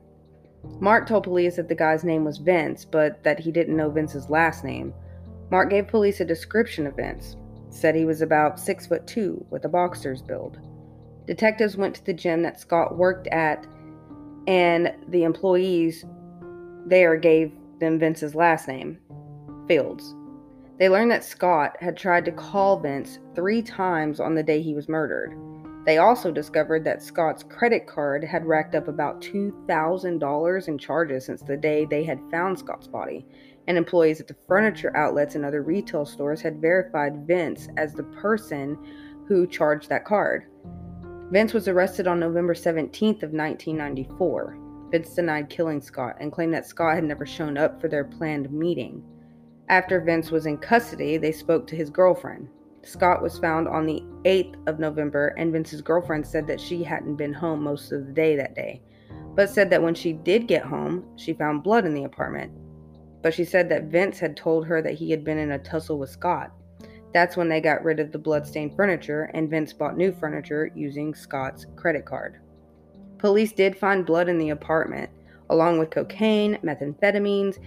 Mark 0.79 1.07
told 1.07 1.23
police 1.23 1.55
that 1.55 1.67
the 1.67 1.75
guy's 1.75 2.03
name 2.03 2.23
was 2.23 2.37
Vince, 2.37 2.85
but 2.85 3.23
that 3.23 3.39
he 3.39 3.51
didn't 3.51 3.77
know 3.77 3.89
Vince's 3.89 4.29
last 4.29 4.63
name. 4.63 4.93
Mark 5.49 5.69
gave 5.69 5.87
police 5.87 6.19
a 6.19 6.25
description 6.25 6.85
of 6.85 6.95
Vince, 6.95 7.35
said 7.69 7.95
he 7.95 8.05
was 8.05 8.21
about 8.21 8.59
six 8.59 8.85
foot 8.85 9.05
two 9.07 9.45
with 9.49 9.65
a 9.65 9.69
boxer's 9.69 10.21
build. 10.21 10.59
Detectives 11.25 11.77
went 11.77 11.95
to 11.95 12.05
the 12.05 12.13
gym 12.13 12.41
that 12.43 12.59
Scott 12.59 12.97
worked 12.97 13.27
at, 13.27 13.65
and 14.47 14.93
the 15.07 15.23
employees 15.23 16.05
there 16.85 17.15
gave 17.15 17.51
them 17.79 17.99
Vince's 17.99 18.35
last 18.35 18.67
name, 18.67 18.99
Fields. 19.67 20.15
They 20.77 20.89
learned 20.89 21.11
that 21.11 21.23
Scott 21.23 21.77
had 21.79 21.95
tried 21.95 22.25
to 22.25 22.31
call 22.31 22.79
Vince 22.79 23.19
three 23.35 23.61
times 23.61 24.19
on 24.19 24.35
the 24.35 24.43
day 24.43 24.61
he 24.61 24.73
was 24.73 24.89
murdered. 24.89 25.35
They 25.83 25.97
also 25.97 26.31
discovered 26.31 26.83
that 26.83 27.01
Scott's 27.01 27.43
credit 27.43 27.87
card 27.87 28.23
had 28.23 28.45
racked 28.45 28.75
up 28.75 28.87
about 28.87 29.21
$2,000 29.21 30.67
in 30.67 30.77
charges 30.77 31.25
since 31.25 31.41
the 31.41 31.57
day 31.57 31.85
they 31.85 32.03
had 32.03 32.19
found 32.29 32.59
Scott's 32.59 32.87
body, 32.87 33.25
and 33.67 33.77
employees 33.77 34.21
at 34.21 34.27
the 34.27 34.35
furniture 34.47 34.95
outlets 34.95 35.33
and 35.33 35.43
other 35.43 35.63
retail 35.63 36.05
stores 36.05 36.41
had 36.41 36.61
verified 36.61 37.25
Vince 37.25 37.67
as 37.77 37.93
the 37.93 38.03
person 38.03 38.77
who 39.27 39.47
charged 39.47 39.89
that 39.89 40.05
card. 40.05 40.45
Vince 41.31 41.53
was 41.53 41.67
arrested 41.67 42.07
on 42.07 42.19
November 42.19 42.53
17th 42.53 43.23
of 43.23 43.31
1994. 43.31 44.57
Vince 44.91 45.15
denied 45.15 45.49
killing 45.49 45.81
Scott 45.81 46.17
and 46.19 46.31
claimed 46.31 46.53
that 46.53 46.65
Scott 46.67 46.95
had 46.95 47.05
never 47.05 47.25
shown 47.25 47.57
up 47.57 47.81
for 47.81 47.87
their 47.87 48.03
planned 48.03 48.51
meeting. 48.51 49.03
After 49.69 50.01
Vince 50.01 50.29
was 50.29 50.45
in 50.45 50.57
custody, 50.57 51.17
they 51.17 51.31
spoke 51.31 51.65
to 51.67 51.75
his 51.75 51.89
girlfriend, 51.89 52.49
Scott 52.83 53.21
was 53.21 53.37
found 53.37 53.67
on 53.67 53.85
the 53.85 54.01
8th 54.23 54.55
of 54.67 54.79
November, 54.79 55.29
and 55.37 55.51
Vince's 55.51 55.81
girlfriend 55.81 56.25
said 56.25 56.47
that 56.47 56.59
she 56.59 56.83
hadn't 56.83 57.15
been 57.15 57.33
home 57.33 57.63
most 57.63 57.91
of 57.91 58.07
the 58.07 58.11
day 58.11 58.35
that 58.35 58.55
day, 58.55 58.81
but 59.35 59.49
said 59.49 59.69
that 59.69 59.81
when 59.81 59.93
she 59.93 60.13
did 60.13 60.47
get 60.47 60.63
home, 60.63 61.05
she 61.15 61.33
found 61.33 61.63
blood 61.63 61.85
in 61.85 61.93
the 61.93 62.05
apartment. 62.05 62.51
But 63.21 63.33
she 63.33 63.45
said 63.45 63.69
that 63.69 63.85
Vince 63.85 64.17
had 64.17 64.35
told 64.35 64.65
her 64.65 64.81
that 64.81 64.95
he 64.95 65.11
had 65.11 65.23
been 65.23 65.37
in 65.37 65.51
a 65.51 65.59
tussle 65.59 65.99
with 65.99 66.09
Scott. 66.09 66.51
That's 67.13 67.37
when 67.37 67.49
they 67.49 67.61
got 67.61 67.83
rid 67.83 67.99
of 67.99 68.11
the 68.11 68.17
bloodstained 68.17 68.75
furniture, 68.75 69.29
and 69.33 69.49
Vince 69.49 69.73
bought 69.73 69.97
new 69.97 70.11
furniture 70.11 70.71
using 70.75 71.13
Scott's 71.13 71.67
credit 71.75 72.05
card. 72.05 72.39
Police 73.19 73.51
did 73.51 73.77
find 73.77 74.05
blood 74.05 74.27
in 74.27 74.39
the 74.39 74.49
apartment, 74.49 75.11
along 75.51 75.77
with 75.77 75.91
cocaine, 75.91 76.57
methamphetamines, 76.63 77.59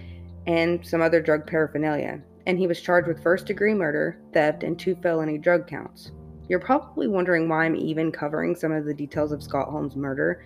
and 0.45 0.85
some 0.85 1.01
other 1.01 1.21
drug 1.21 1.47
paraphernalia 1.47 2.21
and 2.47 2.57
he 2.57 2.67
was 2.67 2.81
charged 2.81 3.07
with 3.07 3.23
first 3.23 3.45
degree 3.45 3.73
murder, 3.73 4.19
theft, 4.33 4.63
and 4.63 4.77
two 4.77 4.95
felony 4.95 5.37
drug 5.37 5.67
counts. 5.67 6.11
You're 6.47 6.59
probably 6.59 7.07
wondering 7.07 7.49
why 7.49 7.65
I'm 7.65 7.75
even 7.75 8.11
covering 8.11 8.55
some 8.55 8.71
of 8.71 8.85
the 8.85 8.93
details 8.93 9.31
of 9.31 9.41
Scott 9.41 9.69
Holmes' 9.69 9.95
murder, 9.95 10.45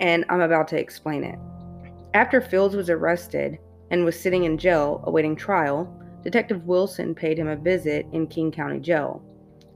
and 0.00 0.24
I'm 0.28 0.40
about 0.40 0.68
to 0.68 0.78
explain 0.78 1.22
it. 1.22 1.38
After 2.14 2.40
Fields 2.40 2.74
was 2.74 2.90
arrested 2.90 3.58
and 3.90 4.04
was 4.04 4.18
sitting 4.18 4.44
in 4.44 4.58
jail 4.58 5.02
awaiting 5.04 5.36
trial, 5.36 6.02
Detective 6.24 6.64
Wilson 6.64 7.14
paid 7.14 7.38
him 7.38 7.46
a 7.46 7.56
visit 7.56 8.06
in 8.12 8.26
King 8.26 8.50
County 8.50 8.80
Jail. 8.80 9.22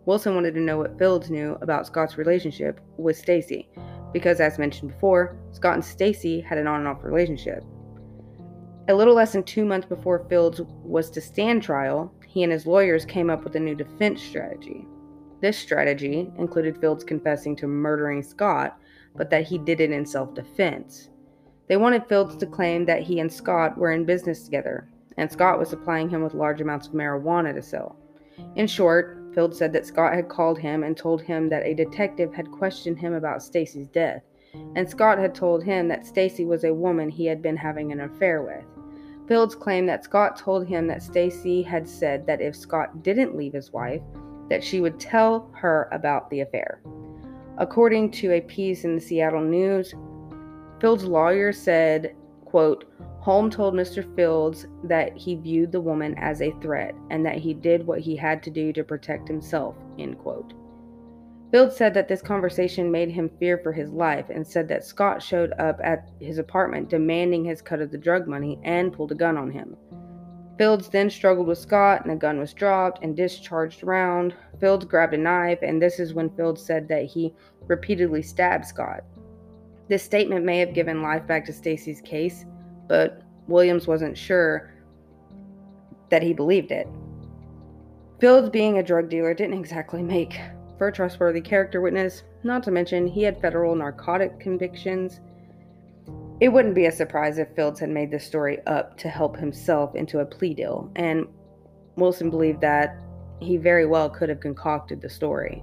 Wilson 0.06 0.34
wanted 0.34 0.54
to 0.54 0.60
know 0.60 0.78
what 0.78 0.98
Fields 0.98 1.30
knew 1.30 1.56
about 1.62 1.86
Scott's 1.86 2.18
relationship 2.18 2.80
with 2.96 3.16
Stacy, 3.16 3.68
because 4.12 4.40
as 4.40 4.58
mentioned 4.58 4.92
before, 4.92 5.36
Scott 5.52 5.74
and 5.74 5.84
Stacy 5.84 6.40
had 6.40 6.58
an 6.58 6.66
on 6.66 6.80
and 6.80 6.88
off 6.88 7.04
relationship. 7.04 7.62
A 8.88 8.94
little 8.94 9.14
less 9.14 9.32
than 9.32 9.42
two 9.42 9.64
months 9.64 9.86
before 9.86 10.26
Fields 10.28 10.60
was 10.82 11.10
to 11.10 11.20
stand 11.20 11.62
trial, 11.62 12.12
he 12.26 12.42
and 12.42 12.52
his 12.52 12.66
lawyers 12.66 13.04
came 13.04 13.30
up 13.30 13.44
with 13.44 13.54
a 13.56 13.60
new 13.60 13.74
defense 13.74 14.22
strategy. 14.22 14.86
This 15.40 15.56
strategy 15.58 16.30
included 16.38 16.80
Fields 16.80 17.04
confessing 17.04 17.56
to 17.56 17.66
murdering 17.66 18.22
Scott, 18.22 18.78
but 19.14 19.30
that 19.30 19.46
he 19.46 19.58
did 19.58 19.80
it 19.80 19.90
in 19.90 20.04
self 20.06 20.34
defense. 20.34 21.10
They 21.68 21.76
wanted 21.76 22.06
Fields 22.06 22.36
to 22.36 22.46
claim 22.46 22.84
that 22.86 23.02
he 23.02 23.20
and 23.20 23.32
Scott 23.32 23.78
were 23.78 23.92
in 23.92 24.04
business 24.04 24.44
together, 24.44 24.88
and 25.16 25.30
Scott 25.30 25.58
was 25.58 25.68
supplying 25.68 26.08
him 26.08 26.22
with 26.22 26.34
large 26.34 26.60
amounts 26.60 26.88
of 26.88 26.94
marijuana 26.94 27.54
to 27.54 27.62
sell. 27.62 27.96
In 28.56 28.66
short, 28.66 29.18
Fields 29.34 29.58
said 29.58 29.72
that 29.72 29.86
Scott 29.86 30.14
had 30.14 30.28
called 30.28 30.58
him 30.58 30.82
and 30.82 30.96
told 30.96 31.22
him 31.22 31.48
that 31.48 31.64
a 31.64 31.74
detective 31.74 32.34
had 32.34 32.50
questioned 32.50 32.98
him 32.98 33.14
about 33.14 33.42
Stacy's 33.42 33.88
death, 33.88 34.22
and 34.74 34.88
Scott 34.88 35.18
had 35.18 35.34
told 35.34 35.62
him 35.62 35.88
that 35.88 36.06
Stacy 36.06 36.44
was 36.44 36.64
a 36.64 36.74
woman 36.74 37.08
he 37.08 37.26
had 37.26 37.40
been 37.40 37.56
having 37.56 37.92
an 37.92 38.00
affair 38.00 38.42
with. 38.42 38.64
Fields 39.30 39.54
claimed 39.54 39.88
that 39.88 40.02
Scott 40.02 40.36
told 40.36 40.66
him 40.66 40.88
that 40.88 41.04
Stacy 41.04 41.62
had 41.62 41.88
said 41.88 42.26
that 42.26 42.40
if 42.40 42.56
Scott 42.56 43.04
didn't 43.04 43.36
leave 43.36 43.52
his 43.52 43.72
wife, 43.72 44.02
that 44.48 44.64
she 44.64 44.80
would 44.80 44.98
tell 44.98 45.48
her 45.54 45.88
about 45.92 46.28
the 46.30 46.40
affair. 46.40 46.82
According 47.56 48.10
to 48.10 48.32
a 48.32 48.40
piece 48.40 48.82
in 48.82 48.96
the 48.96 49.00
Seattle 49.00 49.44
News, 49.44 49.94
Fields' 50.80 51.04
lawyer 51.04 51.52
said, 51.52 52.16
quote, 52.44 52.92
Holm 53.20 53.50
told 53.50 53.74
Mr. 53.74 54.02
Fields 54.16 54.66
that 54.82 55.16
he 55.16 55.36
viewed 55.36 55.70
the 55.70 55.80
woman 55.80 56.16
as 56.18 56.42
a 56.42 56.50
threat 56.60 56.96
and 57.10 57.24
that 57.24 57.36
he 57.36 57.54
did 57.54 57.86
what 57.86 58.00
he 58.00 58.16
had 58.16 58.42
to 58.42 58.50
do 58.50 58.72
to 58.72 58.82
protect 58.82 59.28
himself, 59.28 59.76
end 59.96 60.18
quote. 60.18 60.54
Fields 61.50 61.76
said 61.76 61.94
that 61.94 62.06
this 62.06 62.22
conversation 62.22 62.92
made 62.92 63.10
him 63.10 63.28
fear 63.40 63.58
for 63.58 63.72
his 63.72 63.90
life 63.90 64.26
and 64.30 64.46
said 64.46 64.68
that 64.68 64.84
Scott 64.84 65.20
showed 65.20 65.52
up 65.58 65.80
at 65.82 66.08
his 66.20 66.38
apartment 66.38 66.88
demanding 66.88 67.44
his 67.44 67.60
cut 67.60 67.80
of 67.80 67.90
the 67.90 67.98
drug 67.98 68.28
money 68.28 68.60
and 68.62 68.92
pulled 68.92 69.10
a 69.10 69.16
gun 69.16 69.36
on 69.36 69.50
him. 69.50 69.76
Fields 70.58 70.88
then 70.88 71.10
struggled 71.10 71.48
with 71.48 71.58
Scott 71.58 72.02
and 72.02 72.10
the 72.12 72.16
gun 72.16 72.38
was 72.38 72.52
dropped 72.52 73.02
and 73.02 73.16
discharged 73.16 73.82
around. 73.82 74.34
Fields 74.60 74.84
grabbed 74.84 75.14
a 75.14 75.18
knife, 75.18 75.58
and 75.62 75.82
this 75.82 75.98
is 75.98 76.14
when 76.14 76.30
Fields 76.36 76.64
said 76.64 76.86
that 76.88 77.06
he 77.06 77.34
repeatedly 77.66 78.22
stabbed 78.22 78.66
Scott. 78.66 79.02
This 79.88 80.04
statement 80.04 80.44
may 80.44 80.58
have 80.58 80.74
given 80.74 81.02
life 81.02 81.26
back 81.26 81.44
to 81.46 81.52
Stacy's 81.52 82.00
case, 82.00 82.44
but 82.86 83.22
Williams 83.48 83.88
wasn't 83.88 84.16
sure 84.16 84.72
that 86.10 86.22
he 86.22 86.32
believed 86.32 86.70
it. 86.70 86.86
Fields 88.20 88.50
being 88.50 88.78
a 88.78 88.82
drug 88.84 89.08
dealer 89.08 89.34
didn't 89.34 89.58
exactly 89.58 90.02
make 90.02 90.38
for 90.80 90.88
a 90.88 90.92
trustworthy 90.92 91.42
character 91.42 91.82
witness, 91.82 92.22
not 92.42 92.62
to 92.62 92.70
mention 92.70 93.06
he 93.06 93.22
had 93.22 93.38
federal 93.38 93.74
narcotic 93.74 94.40
convictions. 94.40 95.20
It 96.40 96.48
wouldn't 96.48 96.74
be 96.74 96.86
a 96.86 96.90
surprise 96.90 97.36
if 97.36 97.54
Fields 97.54 97.78
had 97.78 97.90
made 97.90 98.10
this 98.10 98.24
story 98.24 98.60
up 98.66 98.96
to 98.96 99.10
help 99.10 99.36
himself 99.36 99.94
into 99.94 100.20
a 100.20 100.24
plea 100.24 100.54
deal, 100.54 100.90
and 100.96 101.26
Wilson 101.96 102.30
believed 102.30 102.62
that 102.62 102.98
he 103.40 103.58
very 103.58 103.84
well 103.84 104.08
could 104.08 104.30
have 104.30 104.40
concocted 104.40 105.02
the 105.02 105.10
story. 105.10 105.62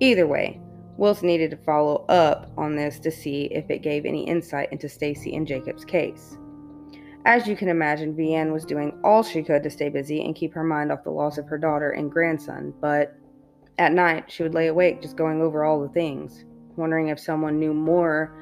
Either 0.00 0.26
way, 0.26 0.60
Wilson 0.96 1.28
needed 1.28 1.52
to 1.52 1.56
follow 1.58 2.04
up 2.08 2.50
on 2.58 2.74
this 2.74 2.98
to 2.98 3.10
see 3.12 3.44
if 3.52 3.70
it 3.70 3.82
gave 3.82 4.04
any 4.04 4.24
insight 4.24 4.72
into 4.72 4.88
Stacy 4.88 5.36
and 5.36 5.46
Jacob's 5.46 5.84
case. 5.84 6.36
As 7.24 7.46
you 7.46 7.54
can 7.54 7.68
imagine, 7.68 8.16
Vianne 8.16 8.52
was 8.52 8.64
doing 8.64 8.98
all 9.04 9.22
she 9.22 9.44
could 9.44 9.62
to 9.62 9.70
stay 9.70 9.90
busy 9.90 10.24
and 10.24 10.34
keep 10.34 10.52
her 10.54 10.64
mind 10.64 10.90
off 10.90 11.04
the 11.04 11.10
loss 11.10 11.38
of 11.38 11.46
her 11.46 11.58
daughter 11.58 11.90
and 11.92 12.10
grandson, 12.10 12.74
but 12.80 13.14
at 13.78 13.92
night, 13.92 14.30
she 14.30 14.42
would 14.42 14.54
lay 14.54 14.66
awake 14.66 15.00
just 15.00 15.16
going 15.16 15.40
over 15.40 15.64
all 15.64 15.80
the 15.80 15.88
things, 15.88 16.44
wondering 16.76 17.08
if 17.08 17.18
someone 17.18 17.58
knew 17.58 17.72
more 17.72 18.34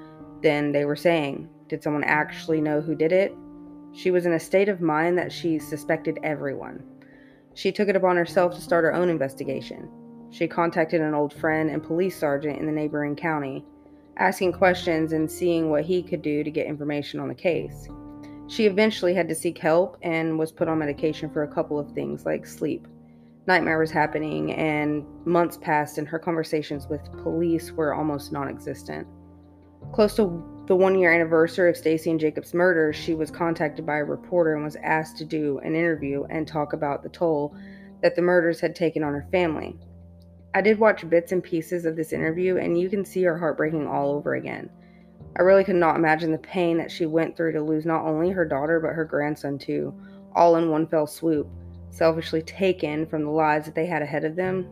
than 0.42 0.72
they 0.72 0.84
were 0.84 0.96
saying. 0.96 1.48
Did 1.68 1.82
someone 1.82 2.04
actually 2.04 2.60
know 2.60 2.80
who 2.80 2.94
did 2.94 3.12
it? 3.12 3.34
She 3.92 4.10
was 4.10 4.26
in 4.26 4.32
a 4.32 4.40
state 4.40 4.68
of 4.68 4.80
mind 4.80 5.18
that 5.18 5.32
she 5.32 5.58
suspected 5.58 6.18
everyone. 6.22 6.82
She 7.54 7.72
took 7.72 7.88
it 7.88 7.96
upon 7.96 8.16
herself 8.16 8.54
to 8.54 8.60
start 8.60 8.84
her 8.84 8.94
own 8.94 9.08
investigation. 9.08 9.90
She 10.30 10.46
contacted 10.46 11.00
an 11.00 11.14
old 11.14 11.32
friend 11.32 11.70
and 11.70 11.82
police 11.82 12.16
sergeant 12.18 12.58
in 12.58 12.66
the 12.66 12.72
neighboring 12.72 13.16
county. 13.16 13.64
asking 14.18 14.52
questions 14.52 15.12
and 15.12 15.30
seeing 15.30 15.70
what 15.70 15.84
he 15.84 16.02
could 16.02 16.22
do 16.22 16.42
to 16.42 16.50
get 16.50 16.66
information 16.66 17.20
on 17.20 17.28
the 17.28 17.34
case. 17.34 17.88
She 18.48 18.66
eventually 18.66 19.14
had 19.14 19.28
to 19.28 19.34
seek 19.34 19.58
help 19.58 19.96
and 20.02 20.38
was 20.38 20.52
put 20.52 20.68
on 20.68 20.78
medication 20.78 21.30
for 21.30 21.42
a 21.42 21.54
couple 21.54 21.78
of 21.78 21.92
things 21.92 22.24
like 22.24 22.46
sleep. 22.46 22.86
Nightmare 23.48 23.78
was 23.78 23.90
happening, 23.90 24.52
and 24.52 25.06
months 25.24 25.56
passed, 25.56 25.96
and 25.96 26.06
her 26.06 26.18
conversations 26.18 26.86
with 26.86 27.10
police 27.22 27.72
were 27.72 27.94
almost 27.94 28.30
non 28.30 28.46
existent. 28.46 29.06
Close 29.90 30.16
to 30.16 30.44
the 30.66 30.76
one 30.76 30.98
year 30.98 31.10
anniversary 31.10 31.70
of 31.70 31.76
Stacy 31.78 32.10
and 32.10 32.20
Jacob's 32.20 32.52
murder, 32.52 32.92
she 32.92 33.14
was 33.14 33.30
contacted 33.30 33.86
by 33.86 33.96
a 33.96 34.04
reporter 34.04 34.54
and 34.54 34.64
was 34.64 34.76
asked 34.82 35.16
to 35.16 35.24
do 35.24 35.60
an 35.60 35.74
interview 35.74 36.24
and 36.24 36.46
talk 36.46 36.74
about 36.74 37.02
the 37.02 37.08
toll 37.08 37.56
that 38.02 38.14
the 38.14 38.20
murders 38.20 38.60
had 38.60 38.76
taken 38.76 39.02
on 39.02 39.14
her 39.14 39.26
family. 39.32 39.74
I 40.52 40.60
did 40.60 40.78
watch 40.78 41.08
bits 41.08 41.32
and 41.32 41.42
pieces 41.42 41.86
of 41.86 41.96
this 41.96 42.12
interview, 42.12 42.58
and 42.58 42.78
you 42.78 42.90
can 42.90 43.02
see 43.02 43.22
her 43.22 43.38
heart 43.38 43.56
breaking 43.56 43.86
all 43.86 44.10
over 44.10 44.34
again. 44.34 44.68
I 45.38 45.42
really 45.42 45.64
could 45.64 45.76
not 45.76 45.96
imagine 45.96 46.32
the 46.32 46.38
pain 46.38 46.76
that 46.76 46.90
she 46.90 47.06
went 47.06 47.34
through 47.34 47.52
to 47.52 47.62
lose 47.62 47.86
not 47.86 48.04
only 48.04 48.28
her 48.28 48.44
daughter 48.44 48.78
but 48.78 48.92
her 48.92 49.06
grandson 49.06 49.56
too, 49.56 49.98
all 50.34 50.56
in 50.56 50.68
one 50.68 50.86
fell 50.86 51.06
swoop, 51.06 51.48
selfishly 51.90 52.42
taken 52.42 53.06
from 53.06 53.24
the 53.24 53.30
lives 53.30 53.66
that 53.66 53.74
they 53.74 53.86
had 53.86 54.02
ahead 54.02 54.24
of 54.24 54.36
them. 54.36 54.68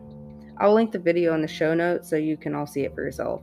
I'll 0.59 0.73
link 0.73 0.91
the 0.91 0.99
video 0.99 1.33
in 1.33 1.41
the 1.41 1.47
show 1.47 1.73
notes 1.73 2.09
so 2.09 2.15
you 2.15 2.37
can 2.37 2.55
all 2.55 2.67
see 2.67 2.81
it 2.81 2.95
for 2.95 3.03
yourself. 3.03 3.41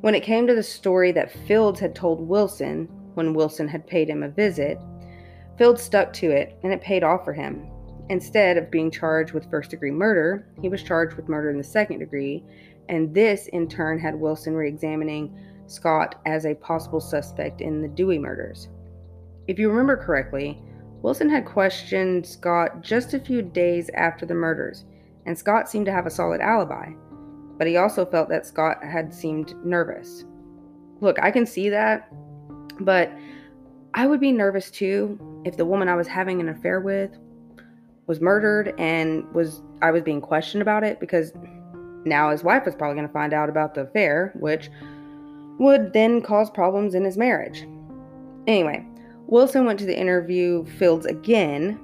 When 0.00 0.14
it 0.14 0.22
came 0.22 0.46
to 0.46 0.54
the 0.54 0.62
story 0.62 1.12
that 1.12 1.32
Fields 1.46 1.80
had 1.80 1.94
told 1.94 2.20
Wilson 2.20 2.88
when 3.14 3.32
Wilson 3.32 3.68
had 3.68 3.86
paid 3.86 4.08
him 4.10 4.22
a 4.22 4.28
visit, 4.28 4.78
Fields 5.56 5.82
stuck 5.82 6.12
to 6.14 6.30
it 6.30 6.58
and 6.62 6.72
it 6.72 6.80
paid 6.80 7.02
off 7.04 7.24
for 7.24 7.32
him. 7.32 7.66
Instead 8.10 8.58
of 8.58 8.70
being 8.70 8.90
charged 8.90 9.32
with 9.32 9.48
first 9.50 9.70
degree 9.70 9.90
murder, 9.90 10.46
he 10.60 10.68
was 10.68 10.82
charged 10.82 11.16
with 11.16 11.28
murder 11.28 11.48
in 11.48 11.56
the 11.56 11.64
second 11.64 12.00
degree, 12.00 12.44
and 12.90 13.14
this 13.14 13.46
in 13.48 13.66
turn 13.66 13.98
had 13.98 14.14
Wilson 14.14 14.54
re 14.54 14.68
examining 14.68 15.34
Scott 15.66 16.20
as 16.26 16.44
a 16.44 16.54
possible 16.54 17.00
suspect 17.00 17.62
in 17.62 17.80
the 17.80 17.88
Dewey 17.88 18.18
murders. 18.18 18.68
If 19.48 19.58
you 19.58 19.70
remember 19.70 19.96
correctly, 19.96 20.60
Wilson 21.04 21.28
had 21.28 21.44
questioned 21.44 22.24
Scott 22.24 22.80
just 22.80 23.12
a 23.12 23.20
few 23.20 23.42
days 23.42 23.90
after 23.92 24.24
the 24.24 24.32
murders, 24.32 24.86
and 25.26 25.36
Scott 25.36 25.68
seemed 25.68 25.84
to 25.84 25.92
have 25.92 26.06
a 26.06 26.10
solid 26.10 26.40
alibi, 26.40 26.92
but 27.58 27.66
he 27.66 27.76
also 27.76 28.06
felt 28.06 28.30
that 28.30 28.46
Scott 28.46 28.82
had 28.82 29.12
seemed 29.12 29.54
nervous. 29.62 30.24
Look, 31.02 31.18
I 31.20 31.30
can 31.30 31.44
see 31.44 31.68
that, 31.68 32.10
but 32.80 33.12
I 33.92 34.06
would 34.06 34.18
be 34.18 34.32
nervous 34.32 34.70
too 34.70 35.42
if 35.44 35.58
the 35.58 35.66
woman 35.66 35.90
I 35.90 35.94
was 35.94 36.08
having 36.08 36.40
an 36.40 36.48
affair 36.48 36.80
with 36.80 37.10
was 38.06 38.22
murdered 38.22 38.72
and 38.78 39.30
was 39.34 39.60
I 39.82 39.90
was 39.90 40.00
being 40.00 40.22
questioned 40.22 40.62
about 40.62 40.84
it 40.84 41.00
because 41.00 41.34
now 42.06 42.30
his 42.30 42.42
wife 42.42 42.64
was 42.64 42.74
probably 42.74 42.96
going 42.96 43.06
to 43.06 43.12
find 43.12 43.34
out 43.34 43.50
about 43.50 43.74
the 43.74 43.82
affair, 43.82 44.32
which 44.36 44.70
would 45.58 45.92
then 45.92 46.22
cause 46.22 46.48
problems 46.48 46.94
in 46.94 47.04
his 47.04 47.18
marriage. 47.18 47.66
Anyway, 48.46 48.86
Wilson 49.26 49.64
went 49.64 49.78
to 49.78 49.86
the 49.86 49.98
interview 49.98 50.64
Fields 50.64 51.06
again. 51.06 51.80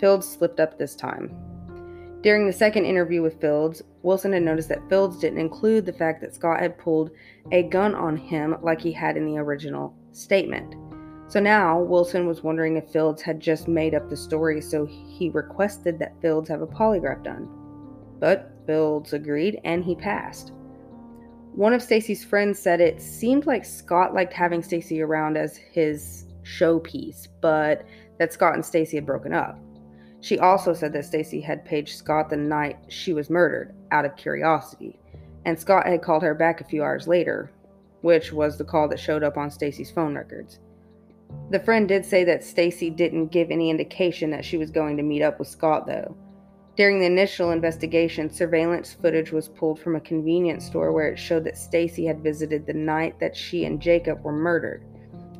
Fields 0.00 0.26
slipped 0.26 0.60
up 0.60 0.78
this 0.78 0.94
time. 0.94 1.34
During 2.22 2.46
the 2.46 2.52
second 2.52 2.84
interview 2.84 3.22
with 3.22 3.40
Fields, 3.40 3.82
Wilson 4.02 4.32
had 4.32 4.42
noticed 4.42 4.68
that 4.70 4.88
Fields 4.88 5.18
didn't 5.18 5.38
include 5.38 5.86
the 5.86 5.92
fact 5.92 6.20
that 6.20 6.34
Scott 6.34 6.60
had 6.60 6.78
pulled 6.78 7.10
a 7.52 7.64
gun 7.64 7.94
on 7.94 8.16
him 8.16 8.56
like 8.62 8.80
he 8.80 8.90
had 8.90 9.16
in 9.16 9.26
the 9.26 9.38
original 9.38 9.94
statement. 10.12 10.74
So 11.28 11.40
now 11.40 11.78
Wilson 11.78 12.26
was 12.26 12.42
wondering 12.42 12.76
if 12.76 12.90
Fields 12.90 13.20
had 13.20 13.38
just 13.38 13.68
made 13.68 13.94
up 13.94 14.08
the 14.08 14.16
story, 14.16 14.60
so 14.62 14.86
he 14.86 15.28
requested 15.30 15.98
that 15.98 16.20
Fields 16.22 16.48
have 16.48 16.62
a 16.62 16.66
polygraph 16.66 17.22
done. 17.22 17.48
But 18.18 18.50
Fields 18.66 19.12
agreed 19.12 19.60
and 19.64 19.84
he 19.84 19.94
passed. 19.94 20.52
One 21.52 21.74
of 21.74 21.82
Stacy's 21.82 22.24
friends 22.24 22.58
said 22.58 22.80
it 22.80 23.00
seemed 23.00 23.46
like 23.46 23.64
Scott 23.64 24.14
liked 24.14 24.32
having 24.32 24.62
Stacy 24.62 25.02
around 25.02 25.36
as 25.36 25.56
his 25.56 26.24
showpiece, 26.48 27.28
but 27.40 27.84
that 28.18 28.32
Scott 28.32 28.54
and 28.54 28.64
Stacy 28.64 28.96
had 28.96 29.06
broken 29.06 29.32
up. 29.32 29.58
She 30.20 30.38
also 30.38 30.74
said 30.74 30.92
that 30.94 31.04
Stacy 31.04 31.40
had 31.40 31.64
paged 31.64 31.96
Scott 31.96 32.30
the 32.30 32.36
night 32.36 32.78
she 32.88 33.12
was 33.12 33.30
murdered 33.30 33.74
out 33.92 34.04
of 34.04 34.16
curiosity, 34.16 34.98
and 35.44 35.58
Scott 35.58 35.86
had 35.86 36.02
called 36.02 36.22
her 36.22 36.34
back 36.34 36.60
a 36.60 36.64
few 36.64 36.82
hours 36.82 37.06
later, 37.06 37.50
which 38.00 38.32
was 38.32 38.58
the 38.58 38.64
call 38.64 38.88
that 38.88 38.98
showed 38.98 39.22
up 39.22 39.36
on 39.36 39.50
Stacy's 39.50 39.90
phone 39.90 40.14
records. 40.14 40.58
The 41.50 41.60
friend 41.60 41.86
did 41.86 42.04
say 42.04 42.24
that 42.24 42.42
Stacy 42.42 42.90
didn't 42.90 43.28
give 43.28 43.50
any 43.50 43.70
indication 43.70 44.30
that 44.30 44.44
she 44.44 44.56
was 44.56 44.70
going 44.70 44.96
to 44.96 45.02
meet 45.02 45.22
up 45.22 45.38
with 45.38 45.48
Scott 45.48 45.86
though. 45.86 46.16
During 46.76 47.00
the 47.00 47.06
initial 47.06 47.50
investigation, 47.50 48.30
surveillance 48.30 48.92
footage 48.92 49.32
was 49.32 49.48
pulled 49.48 49.80
from 49.80 49.96
a 49.96 50.00
convenience 50.00 50.64
store 50.64 50.92
where 50.92 51.08
it 51.08 51.18
showed 51.18 51.44
that 51.44 51.58
Stacy 51.58 52.06
had 52.06 52.22
visited 52.22 52.66
the 52.66 52.72
night 52.72 53.18
that 53.18 53.36
she 53.36 53.64
and 53.64 53.80
Jacob 53.80 54.22
were 54.22 54.32
murdered, 54.32 54.84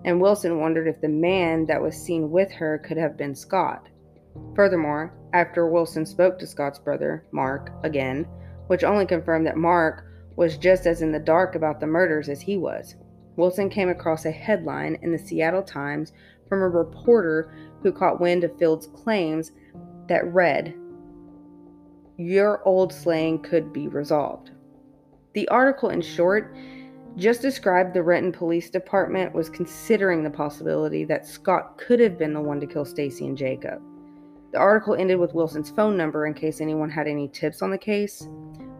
and 0.05 0.21
Wilson 0.21 0.61
wondered 0.61 0.87
if 0.87 1.01
the 1.01 1.09
man 1.09 1.67
that 1.67 1.83
was 1.83 1.97
seen 1.97 2.31
with 2.31 2.51
her 2.53 2.79
could 2.79 2.97
have 2.97 3.17
been 3.17 3.35
Scott. 3.35 3.89
Furthermore, 4.55 5.15
after 5.33 5.69
Wilson 5.69 6.07
spoke 6.07 6.39
to 6.39 6.47
Scott's 6.47 6.79
brother, 6.79 7.25
Mark, 7.33 7.71
again, 7.83 8.25
which 8.69 8.85
only 8.85 9.07
confirmed 9.07 9.47
that 9.47 9.57
Mark 9.57 10.05
was 10.37 10.57
just 10.57 10.87
as 10.87 11.03
in 11.03 11.13
the 11.13 11.19
dark 11.19 11.55
about 11.55 11.81
the 11.81 11.87
murders 11.87 12.29
as 12.29 12.41
he 12.41 12.57
was, 12.57 12.95
Wilson 13.37 13.69
came 13.69 13.89
across 13.89 14.25
a 14.25 14.31
headline 14.31 14.99
in 15.03 15.13
the 15.13 15.19
Seattle 15.19 15.63
Times 15.63 16.13
from 16.49 16.63
a 16.63 16.69
reporter 16.69 17.53
who 17.83 17.93
caught 17.93 18.21
wind 18.21 18.45
of 18.45 18.57
Fields' 18.59 18.89
claims 18.89 19.53
that 20.09 20.33
read, 20.33 20.75
your 22.17 22.67
old 22.67 22.93
slaying 22.93 23.41
could 23.43 23.73
be 23.73 23.87
resolved. 23.87 24.51
The 25.35 25.49
article, 25.49 25.91
in 25.91 26.01
short, 26.01 26.57
just 27.19 27.43
described 27.43 27.93
the 27.93 28.03
Renton 28.03 28.33
Police 28.33 28.71
Department 28.71 29.35
was 29.35 29.51
considering 29.51 30.23
the 30.23 30.31
possibility 30.31 31.05
that 31.05 31.27
Scott 31.27 31.77
could 31.77 31.99
have 31.99 32.17
been 32.17 32.33
the 32.33 32.41
one 32.41 32.61
to 32.61 32.67
kill 32.67 32.85
Stacy 32.85 33.27
and 33.27 33.37
Jacob. 33.37 33.83
The 34.53 34.59
article 34.59 34.95
ended 34.95 35.19
with 35.19 35.35
Wilson's 35.35 35.71
phone 35.71 35.97
number 35.97 36.27
in 36.27 36.33
case 36.33 36.61
anyone 36.61 36.89
had 36.89 37.09
any 37.09 37.29
tips 37.29 37.61
on 37.61 37.71
the 37.71 37.79
case. 37.79 38.27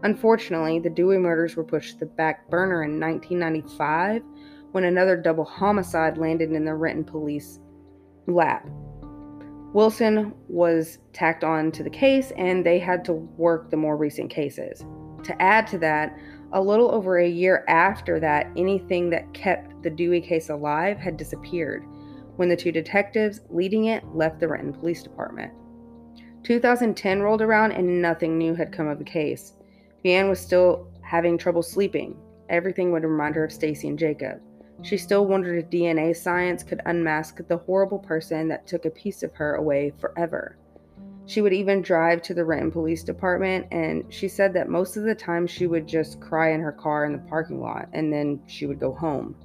Unfortunately, 0.03 0.79
the 0.79 0.89
Dewey 0.89 1.17
murders 1.17 1.55
were 1.55 1.63
pushed 1.63 1.99
to 1.99 1.99
the 1.99 2.05
back 2.05 2.49
burner 2.49 2.83
in 2.83 2.99
1995 2.99 4.23
when 4.71 4.85
another 4.85 5.17
double 5.17 5.43
homicide 5.43 6.17
landed 6.17 6.51
in 6.51 6.63
the 6.63 6.73
Renton 6.73 7.03
police 7.03 7.59
lap. 8.25 8.67
Wilson 9.73 10.33
was 10.47 10.99
tacked 11.13 11.43
on 11.43 11.71
to 11.73 11.83
the 11.83 11.89
case 11.89 12.31
and 12.37 12.65
they 12.65 12.79
had 12.79 13.03
to 13.05 13.13
work 13.13 13.69
the 13.69 13.77
more 13.77 13.97
recent 13.97 14.31
cases. 14.31 14.85
To 15.23 15.39
add 15.41 15.67
to 15.67 15.77
that, 15.79 16.17
a 16.53 16.61
little 16.61 16.91
over 16.91 17.19
a 17.19 17.27
year 17.27 17.63
after 17.67 18.19
that, 18.19 18.47
anything 18.57 19.09
that 19.09 19.33
kept 19.33 19.81
the 19.83 19.89
Dewey 19.89 20.21
case 20.21 20.49
alive 20.49 20.97
had 20.97 21.17
disappeared 21.17 21.83
when 22.35 22.49
the 22.49 22.55
two 22.55 22.71
detectives 22.71 23.41
leading 23.49 23.85
it 23.85 24.03
left 24.15 24.39
the 24.39 24.47
Renton 24.47 24.73
Police 24.73 25.03
Department. 25.03 25.51
2010 26.43 27.21
rolled 27.21 27.41
around 27.41 27.73
and 27.73 28.01
nothing 28.01 28.37
new 28.37 28.55
had 28.55 28.71
come 28.71 28.87
of 28.87 28.97
the 28.97 29.03
case. 29.03 29.53
Vianne 30.03 30.29
was 30.29 30.39
still 30.39 30.87
having 31.01 31.37
trouble 31.37 31.61
sleeping. 31.61 32.17
Everything 32.49 32.91
would 32.91 33.03
remind 33.03 33.35
her 33.35 33.43
of 33.43 33.51
Stacy 33.51 33.89
and 33.89 33.99
Jacob. 33.99 34.39
She 34.81 34.97
still 34.97 35.25
wondered 35.25 35.57
if 35.57 35.69
DNA 35.69 36.15
science 36.15 36.63
could 36.63 36.81
unmask 36.85 37.45
the 37.47 37.57
horrible 37.57 37.99
person 37.99 38.47
that 38.47 38.65
took 38.65 38.85
a 38.85 38.89
piece 38.89 39.23
of 39.23 39.33
her 39.33 39.55
away 39.55 39.91
forever. 39.99 40.57
She 41.29 41.41
would 41.41 41.53
even 41.53 41.83
drive 41.83 42.23
to 42.23 42.33
the 42.33 42.43
Renton 42.43 42.71
Police 42.71 43.03
Department, 43.03 43.67
and 43.69 44.03
she 44.11 44.27
said 44.27 44.51
that 44.53 44.67
most 44.67 44.97
of 44.97 45.03
the 45.03 45.13
time 45.13 45.45
she 45.45 45.67
would 45.67 45.85
just 45.85 46.19
cry 46.19 46.53
in 46.53 46.59
her 46.59 46.71
car 46.71 47.05
in 47.05 47.11
the 47.11 47.19
parking 47.19 47.61
lot 47.61 47.87
and 47.93 48.11
then 48.11 48.41
she 48.47 48.65
would 48.65 48.79
go 48.79 48.91
home. 48.91 49.35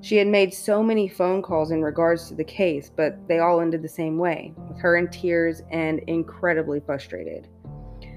She 0.00 0.16
had 0.16 0.26
made 0.26 0.52
so 0.52 0.82
many 0.82 1.06
phone 1.06 1.42
calls 1.42 1.70
in 1.70 1.80
regards 1.80 2.26
to 2.26 2.34
the 2.34 2.42
case, 2.42 2.90
but 2.90 3.16
they 3.28 3.38
all 3.38 3.60
ended 3.60 3.82
the 3.82 3.88
same 3.88 4.18
way, 4.18 4.52
with 4.68 4.80
her 4.80 4.96
in 4.96 5.06
tears 5.06 5.62
and 5.70 6.00
incredibly 6.08 6.80
frustrated. 6.80 7.46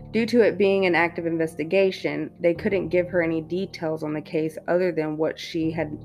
Due 0.10 0.26
to 0.26 0.42
it 0.42 0.58
being 0.58 0.88
an 0.88 0.96
active 0.96 1.28
investigation, 1.28 2.32
they 2.40 2.56
couldn't 2.56 2.90
give 2.90 3.08
her 3.08 3.22
any 3.22 3.42
details 3.42 4.02
on 4.02 4.14
the 4.14 4.22
case 4.22 4.58
other 4.68 4.92
than 4.92 5.16
what 5.16 5.38
she 5.38 5.70
had 5.70 5.96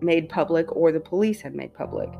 made 0.00 0.28
public 0.28 0.74
or 0.74 0.90
the 0.90 0.98
police 0.98 1.40
had 1.40 1.54
made 1.54 1.72
public. 1.72 2.10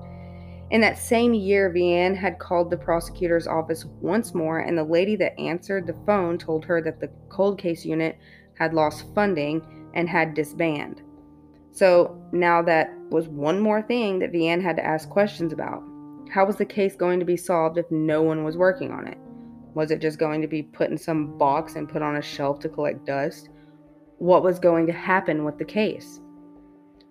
In 0.73 0.81
that 0.81 0.97
same 0.97 1.35
year, 1.35 1.71
Vianne 1.71 2.17
had 2.17 2.39
called 2.39 2.71
the 2.71 2.79
prosecutor's 2.79 3.47
office 3.47 3.85
once 4.01 4.33
more, 4.33 4.61
and 4.61 4.77
the 4.77 4.83
lady 4.83 5.17
that 5.17 5.39
answered 5.39 5.87
the 5.87 5.95
phone 6.07 6.39
told 6.39 6.65
her 6.65 6.81
that 6.81 6.99
the 6.99 7.11
cold 7.29 7.59
case 7.59 7.85
unit 7.85 8.17
had 8.55 8.73
lost 8.73 9.05
funding 9.15 9.61
and 9.93 10.09
had 10.09 10.33
disbanded. 10.33 11.03
So 11.73 12.19
now 12.33 12.63
that 12.63 12.91
was 13.11 13.29
one 13.29 13.61
more 13.61 13.83
thing 13.83 14.19
that 14.21 14.33
Vianne 14.33 14.63
had 14.63 14.77
to 14.77 14.85
ask 14.85 15.11
questions 15.11 15.53
about. 15.53 15.83
How 16.31 16.47
was 16.47 16.57
the 16.57 16.65
case 16.65 16.97
going 16.97 17.21
to 17.21 17.27
be 17.27 17.37
solved 17.37 17.77
if 17.77 17.91
no 17.91 18.23
one 18.23 18.43
was 18.43 18.57
working 18.57 18.93
on 18.93 19.07
it? 19.07 19.19
Was 19.75 19.91
it 19.91 20.01
just 20.01 20.19
going 20.19 20.41
to 20.41 20.49
be 20.49 20.63
put 20.63 20.89
in 20.89 20.97
some 20.97 21.37
box 21.37 21.77
and 21.77 21.87
put 21.87 22.01
on 22.01 22.17
a 22.17 22.23
shelf 22.23 22.61
to 22.61 22.71
collect 22.71 23.05
dust? 23.05 23.51
What 24.17 24.43
was 24.43 24.59
going 24.59 24.87
to 24.87 24.93
happen 24.95 25.45
with 25.45 25.59
the 25.59 25.67
case? 25.67 26.22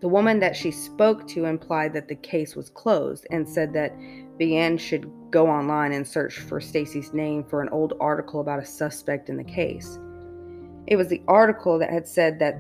The 0.02 0.08
woman 0.08 0.40
that 0.40 0.56
she 0.56 0.72
spoke 0.72 1.28
to 1.28 1.46
implied 1.46 1.94
that 1.94 2.08
the 2.08 2.16
case 2.16 2.56
was 2.56 2.72
closed 2.72 3.28
and 3.30 3.48
said 3.48 3.72
that 3.74 3.96
Vianne 4.40 4.80
should 4.80 5.12
go 5.30 5.48
online 5.48 5.92
and 5.94 6.08
search 6.08 6.40
for 6.40 6.60
Stacy's 6.60 7.14
name 7.14 7.44
for 7.44 7.62
an 7.62 7.70
old 7.70 7.94
article 8.00 8.42
about 8.42 8.60
a 8.60 8.66
suspect 8.66 9.30
in 9.30 9.38
the 9.38 9.44
case. 9.44 10.00
It 10.88 10.96
was 10.96 11.08
the 11.08 11.22
article 11.28 11.78
that 11.78 11.92
had 11.92 12.08
said 12.08 12.40
that 12.40 12.60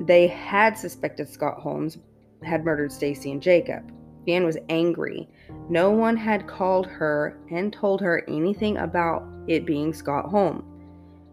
they 0.00 0.26
had 0.26 0.76
suspected 0.76 1.28
Scott 1.28 1.60
Holmes 1.60 1.98
had 2.42 2.64
murdered 2.64 2.90
Stacy 2.90 3.30
and 3.30 3.40
Jacob. 3.40 3.92
Vianne 4.26 4.44
was 4.44 4.58
angry. 4.68 5.28
No 5.68 5.92
one 5.92 6.16
had 6.16 6.48
called 6.48 6.86
her 6.86 7.38
and 7.50 7.72
told 7.72 8.00
her 8.00 8.24
anything 8.28 8.76
about 8.78 9.24
it 9.46 9.64
being 9.64 9.92
Scott 9.92 10.26
Holmes. 10.26 10.64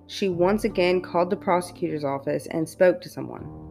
She 0.06 0.30
once 0.30 0.64
again 0.64 1.02
called 1.02 1.32
the 1.32 1.36
prosecutor's 1.36 2.04
office 2.04 2.48
and 2.48 2.70
spoke 2.70 3.02
to 3.02 3.10
someone. 3.10 3.69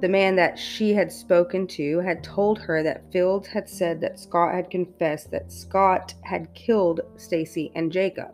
The 0.00 0.08
man 0.08 0.34
that 0.36 0.58
she 0.58 0.94
had 0.94 1.12
spoken 1.12 1.66
to 1.68 1.98
had 1.98 2.24
told 2.24 2.58
her 2.60 2.82
that 2.82 3.12
Fields 3.12 3.46
had 3.46 3.68
said 3.68 4.00
that 4.00 4.18
Scott 4.18 4.54
had 4.54 4.70
confessed 4.70 5.30
that 5.30 5.52
Scott 5.52 6.14
had 6.22 6.52
killed 6.54 7.02
Stacy 7.16 7.70
and 7.74 7.92
Jacob. 7.92 8.30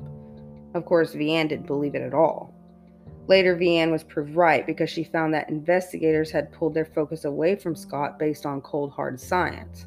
Of 0.74 0.84
course, 0.84 1.14
Vianne 1.14 1.48
didn't 1.48 1.66
believe 1.66 1.96
it 1.96 2.02
at 2.02 2.14
all. 2.14 2.54
Later, 3.26 3.56
Vianne 3.56 3.90
was 3.90 4.04
proved 4.04 4.36
right 4.36 4.64
because 4.64 4.88
she 4.88 5.02
found 5.02 5.34
that 5.34 5.48
investigators 5.48 6.30
had 6.30 6.52
pulled 6.52 6.74
their 6.74 6.84
focus 6.84 7.24
away 7.24 7.56
from 7.56 7.74
Scott 7.74 8.16
based 8.16 8.46
on 8.46 8.60
cold 8.60 8.92
hard 8.92 9.18
science. 9.18 9.86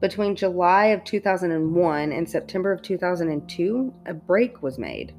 Between 0.00 0.36
July 0.36 0.86
of 0.86 1.04
2001 1.04 2.12
and 2.12 2.28
September 2.28 2.72
of 2.72 2.82
2002, 2.82 3.94
a 4.04 4.12
break 4.12 4.62
was 4.62 4.78
made. 4.78 5.14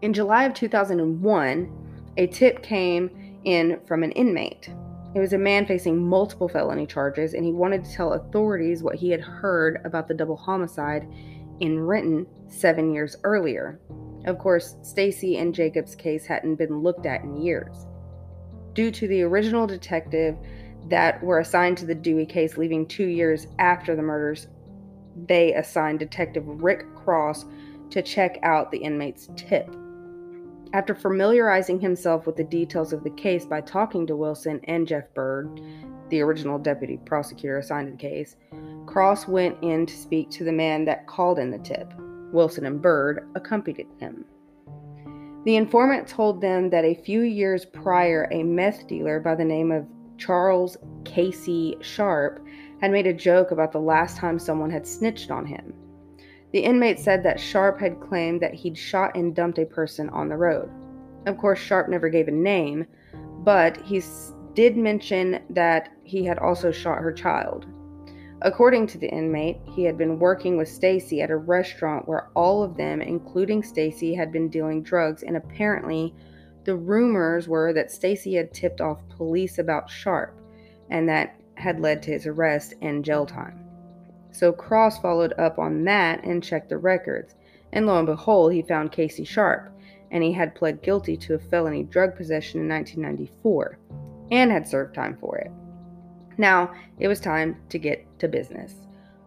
In 0.00 0.14
July 0.14 0.44
of 0.44 0.54
2001, 0.54 2.12
a 2.16 2.26
tip 2.26 2.62
came 2.62 3.10
in 3.44 3.80
from 3.86 4.02
an 4.02 4.12
inmate. 4.12 4.68
It 5.14 5.18
was 5.18 5.32
a 5.32 5.38
man 5.38 5.66
facing 5.66 5.98
multiple 5.98 6.48
felony 6.48 6.86
charges, 6.86 7.34
and 7.34 7.44
he 7.44 7.52
wanted 7.52 7.84
to 7.84 7.92
tell 7.92 8.12
authorities 8.12 8.82
what 8.82 8.94
he 8.94 9.10
had 9.10 9.20
heard 9.20 9.80
about 9.84 10.06
the 10.06 10.14
double 10.14 10.36
homicide 10.36 11.08
in 11.58 11.80
Renton 11.80 12.26
seven 12.48 12.92
years 12.92 13.16
earlier. 13.24 13.80
Of 14.26 14.38
course, 14.38 14.76
Stacy 14.82 15.38
and 15.38 15.54
Jacob's 15.54 15.94
case 15.94 16.26
hadn't 16.26 16.56
been 16.56 16.80
looked 16.80 17.06
at 17.06 17.22
in 17.22 17.36
years. 17.36 17.86
Due 18.74 18.90
to 18.92 19.08
the 19.08 19.22
original 19.22 19.66
detective 19.66 20.36
that 20.88 21.22
were 21.22 21.40
assigned 21.40 21.78
to 21.78 21.86
the 21.86 21.94
Dewey 21.94 22.26
case 22.26 22.56
leaving 22.56 22.86
two 22.86 23.06
years 23.06 23.46
after 23.58 23.96
the 23.96 24.02
murders, 24.02 24.46
they 25.26 25.54
assigned 25.54 25.98
Detective 25.98 26.44
Rick 26.46 26.94
Cross 26.94 27.46
to 27.90 28.02
check 28.02 28.38
out 28.42 28.70
the 28.70 28.78
inmate's 28.78 29.28
tip. 29.36 29.74
After 30.72 30.94
familiarizing 30.94 31.80
himself 31.80 32.26
with 32.26 32.36
the 32.36 32.44
details 32.44 32.92
of 32.92 33.02
the 33.02 33.10
case 33.10 33.44
by 33.44 33.60
talking 33.60 34.06
to 34.06 34.14
Wilson 34.14 34.60
and 34.64 34.86
Jeff 34.86 35.12
Bird, 35.14 35.60
the 36.10 36.20
original 36.20 36.60
deputy 36.60 36.96
prosecutor 37.04 37.58
assigned 37.58 37.88
to 37.88 37.92
the 37.92 37.98
case, 37.98 38.36
Cross 38.86 39.26
went 39.26 39.56
in 39.62 39.84
to 39.86 39.96
speak 39.96 40.30
to 40.30 40.44
the 40.44 40.52
man 40.52 40.84
that 40.84 41.08
called 41.08 41.40
in 41.40 41.50
the 41.50 41.58
tip. 41.58 41.92
Wilson 42.32 42.66
and 42.66 42.80
Bird 42.80 43.28
accompanied 43.34 43.88
him. 43.98 44.24
The 45.44 45.56
informant 45.56 46.06
told 46.06 46.40
them 46.40 46.70
that 46.70 46.84
a 46.84 46.94
few 46.94 47.22
years 47.22 47.64
prior, 47.64 48.28
a 48.30 48.44
meth 48.44 48.86
dealer 48.86 49.18
by 49.18 49.34
the 49.34 49.44
name 49.44 49.72
of 49.72 49.88
Charles 50.18 50.76
Casey 51.04 51.76
Sharp 51.80 52.46
had 52.80 52.92
made 52.92 53.08
a 53.08 53.12
joke 53.12 53.50
about 53.50 53.72
the 53.72 53.80
last 53.80 54.18
time 54.18 54.38
someone 54.38 54.70
had 54.70 54.86
snitched 54.86 55.32
on 55.32 55.46
him. 55.46 55.74
The 56.52 56.60
inmate 56.60 56.98
said 56.98 57.22
that 57.22 57.38
Sharp 57.38 57.78
had 57.78 58.00
claimed 58.00 58.40
that 58.42 58.54
he'd 58.54 58.76
shot 58.76 59.16
and 59.16 59.34
dumped 59.34 59.58
a 59.58 59.66
person 59.66 60.08
on 60.10 60.28
the 60.28 60.36
road. 60.36 60.70
Of 61.26 61.38
course, 61.38 61.58
Sharp 61.58 61.88
never 61.88 62.08
gave 62.08 62.28
a 62.28 62.32
name, 62.32 62.86
but 63.44 63.80
he 63.82 64.02
did 64.54 64.76
mention 64.76 65.40
that 65.50 65.90
he 66.02 66.24
had 66.24 66.38
also 66.38 66.72
shot 66.72 66.98
her 66.98 67.12
child. 67.12 67.66
According 68.42 68.86
to 68.88 68.98
the 68.98 69.10
inmate, 69.10 69.58
he 69.66 69.84
had 69.84 69.98
been 69.98 70.18
working 70.18 70.56
with 70.56 70.68
Stacy 70.68 71.20
at 71.20 71.30
a 71.30 71.36
restaurant 71.36 72.08
where 72.08 72.30
all 72.34 72.62
of 72.62 72.76
them, 72.76 73.02
including 73.02 73.62
Stacy, 73.62 74.14
had 74.14 74.32
been 74.32 74.48
dealing 74.48 74.82
drugs 74.82 75.22
and 75.22 75.36
apparently 75.36 76.14
the 76.64 76.74
rumors 76.74 77.48
were 77.48 77.72
that 77.74 77.90
Stacy 77.90 78.34
had 78.34 78.52
tipped 78.54 78.80
off 78.80 78.98
police 79.10 79.58
about 79.58 79.90
Sharp 79.90 80.34
and 80.88 81.08
that 81.08 81.38
had 81.54 81.80
led 81.80 82.02
to 82.02 82.12
his 82.12 82.26
arrest 82.26 82.74
and 82.80 83.04
jail 83.04 83.26
time. 83.26 83.59
So 84.32 84.52
Cross 84.52 85.00
followed 85.00 85.34
up 85.38 85.58
on 85.58 85.84
that 85.84 86.24
and 86.24 86.42
checked 86.42 86.68
the 86.68 86.78
records, 86.78 87.34
and 87.72 87.86
lo 87.86 87.98
and 87.98 88.06
behold, 88.06 88.52
he 88.52 88.62
found 88.62 88.92
Casey 88.92 89.24
Sharp, 89.24 89.72
and 90.10 90.22
he 90.22 90.32
had 90.32 90.54
pled 90.54 90.82
guilty 90.82 91.16
to 91.18 91.34
a 91.34 91.38
felony 91.38 91.84
drug 91.84 92.16
possession 92.16 92.60
in 92.60 92.68
1994 92.68 93.78
and 94.30 94.50
had 94.50 94.66
served 94.66 94.94
time 94.94 95.16
for 95.16 95.38
it. 95.38 95.50
Now, 96.38 96.72
it 96.98 97.08
was 97.08 97.20
time 97.20 97.56
to 97.68 97.78
get 97.78 98.06
to 98.20 98.28
business. 98.28 98.74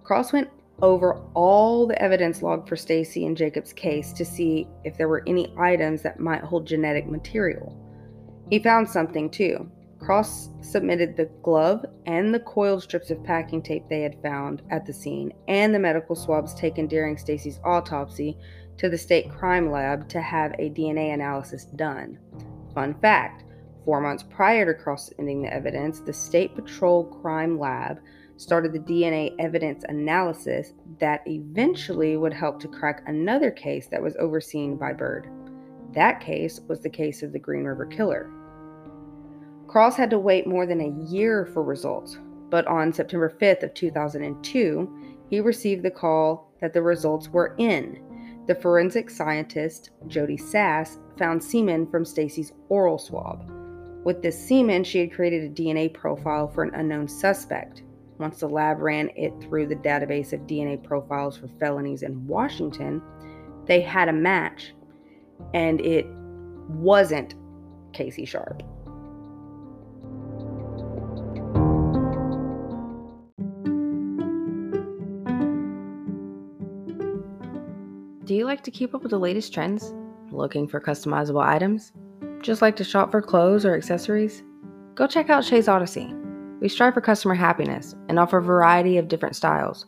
Cross 0.04 0.34
went 0.34 0.50
over 0.82 1.22
all 1.34 1.86
the 1.86 2.02
evidence 2.02 2.42
logged 2.42 2.68
for 2.68 2.76
Stacy 2.76 3.26
and 3.26 3.38
Jacob's 3.38 3.74
case 3.74 4.12
to 4.14 4.26
see 4.26 4.68
if 4.84 4.98
there 4.98 5.08
were 5.08 5.24
any 5.28 5.54
items 5.58 6.02
that 6.02 6.20
might 6.20 6.42
hold 6.42 6.66
genetic 6.66 7.08
material. 7.08 7.78
He 8.50 8.60
found 8.60 8.90
something 8.90 9.30
too. 9.30 9.70
Cross 10.04 10.50
submitted 10.62 11.16
the 11.16 11.30
glove 11.42 11.86
and 12.06 12.34
the 12.34 12.40
coiled 12.42 12.84
strips 12.84 13.10
of 13.10 13.24
packing 13.24 13.62
tape 13.62 13.84
they 13.88 14.02
had 14.02 14.22
found 14.22 14.62
at 14.70 14.86
the 14.86 14.94
scene 14.94 15.32
and 15.48 15.74
the 15.74 15.80
medical 15.80 16.16
swabs 16.16 16.54
taken 16.54 16.88
during 16.88 17.18
Stacy's 17.18 17.60
autopsy 17.64 18.38
to 18.78 18.90
the 18.90 18.98
state 18.98 19.30
crime 19.30 19.72
lab 19.72 20.10
to 20.10 20.20
have 20.20 20.54
a 20.60 20.70
DNA 20.72 21.14
analysis 21.14 21.66
done. 21.66 22.20
Fun 22.74 22.96
fact 22.96 23.44
Four 23.86 24.00
months 24.00 24.24
prior 24.24 24.66
to 24.66 24.82
cross 24.82 25.08
submitting 25.08 25.42
the 25.42 25.54
evidence, 25.54 26.00
the 26.00 26.14
State 26.14 26.56
Patrol 26.56 27.04
Crime 27.04 27.60
Lab 27.60 28.00
started 28.38 28.72
the 28.72 28.80
DNA 28.80 29.36
evidence 29.40 29.84
analysis 29.90 30.74
that 31.00 31.22
eventually 31.28 32.16
would 32.16 32.34
help 32.34 32.62
to 32.62 32.68
crack 32.70 33.04
another 33.08 33.52
case 33.52 33.88
that 33.88 34.02
was 34.02 34.16
overseen 34.18 34.78
by 34.78 34.94
Bird. 34.94 35.28
That 35.94 36.22
case 36.22 36.62
was 36.68 36.80
the 36.80 36.90
case 36.90 37.24
of 37.24 37.34
the 37.34 37.40
Green 37.40 37.66
River 37.66 37.86
Killer. 37.86 38.32
Cross 39.74 39.96
had 39.96 40.12
to 40.12 40.20
wait 40.20 40.46
more 40.46 40.68
than 40.68 40.82
a 40.82 41.12
year 41.12 41.48
for 41.48 41.64
results, 41.64 42.20
but 42.52 42.68
on 42.68 42.94
September 42.94 43.36
5th 43.42 43.64
of 43.64 43.74
2002, 43.74 45.18
he 45.32 45.40
received 45.40 45.82
the 45.82 45.90
call 45.90 46.52
that 46.62 46.74
the 46.74 46.82
results 46.84 47.28
were 47.30 47.56
in. 47.58 48.00
The 48.46 48.54
forensic 48.54 49.10
scientist, 49.10 49.90
Jody 50.06 50.38
Sass, 50.38 51.00
found 51.18 51.44
semen 51.44 51.88
from 51.88 52.06
Stacy's 52.06 52.54
oral 52.70 53.00
swab. 53.00 53.50
With 54.04 54.22
this 54.22 54.40
semen, 54.40 54.84
she 54.84 55.00
had 55.00 55.12
created 55.12 55.44
a 55.44 55.62
DNA 55.62 55.92
profile 55.92 56.48
for 56.48 56.62
an 56.62 56.76
unknown 56.76 57.08
suspect. 57.08 57.82
Once 58.20 58.42
the 58.42 58.48
lab 58.48 58.78
ran 58.80 59.10
it 59.16 59.34
through 59.42 59.66
the 59.66 59.76
database 59.76 60.34
of 60.34 60.42
DNA 60.42 60.84
profiles 60.84 61.36
for 61.36 61.48
felonies 61.60 62.04
in 62.04 62.28
Washington, 62.28 63.02
they 63.66 63.82
had 63.82 64.08
a 64.08 64.14
match, 64.14 64.76
and 65.56 65.82
it 65.82 66.06
wasn't 66.70 67.34
Casey 67.92 68.26
Sharp. 68.26 68.62
Like 78.54 78.62
to 78.62 78.70
keep 78.70 78.94
up 78.94 79.02
with 79.02 79.10
the 79.10 79.18
latest 79.18 79.52
trends? 79.52 79.96
Looking 80.30 80.68
for 80.68 80.80
customizable 80.80 81.44
items? 81.44 81.92
Just 82.40 82.62
like 82.62 82.76
to 82.76 82.84
shop 82.84 83.10
for 83.10 83.20
clothes 83.20 83.66
or 83.66 83.76
accessories? 83.76 84.44
Go 84.94 85.08
check 85.08 85.32
out 85.32 85.44
Shay's 85.44 85.68
Odyssey. 85.68 86.14
We 86.62 86.70
strive 86.70 86.94
for 86.94 87.02
customer 87.02 87.34
happiness 87.34 87.96
and 88.10 88.20
offer 88.20 88.38
a 88.38 88.44
variety 88.44 89.00
of 89.00 89.08
different 89.08 89.36
styles. 89.36 89.88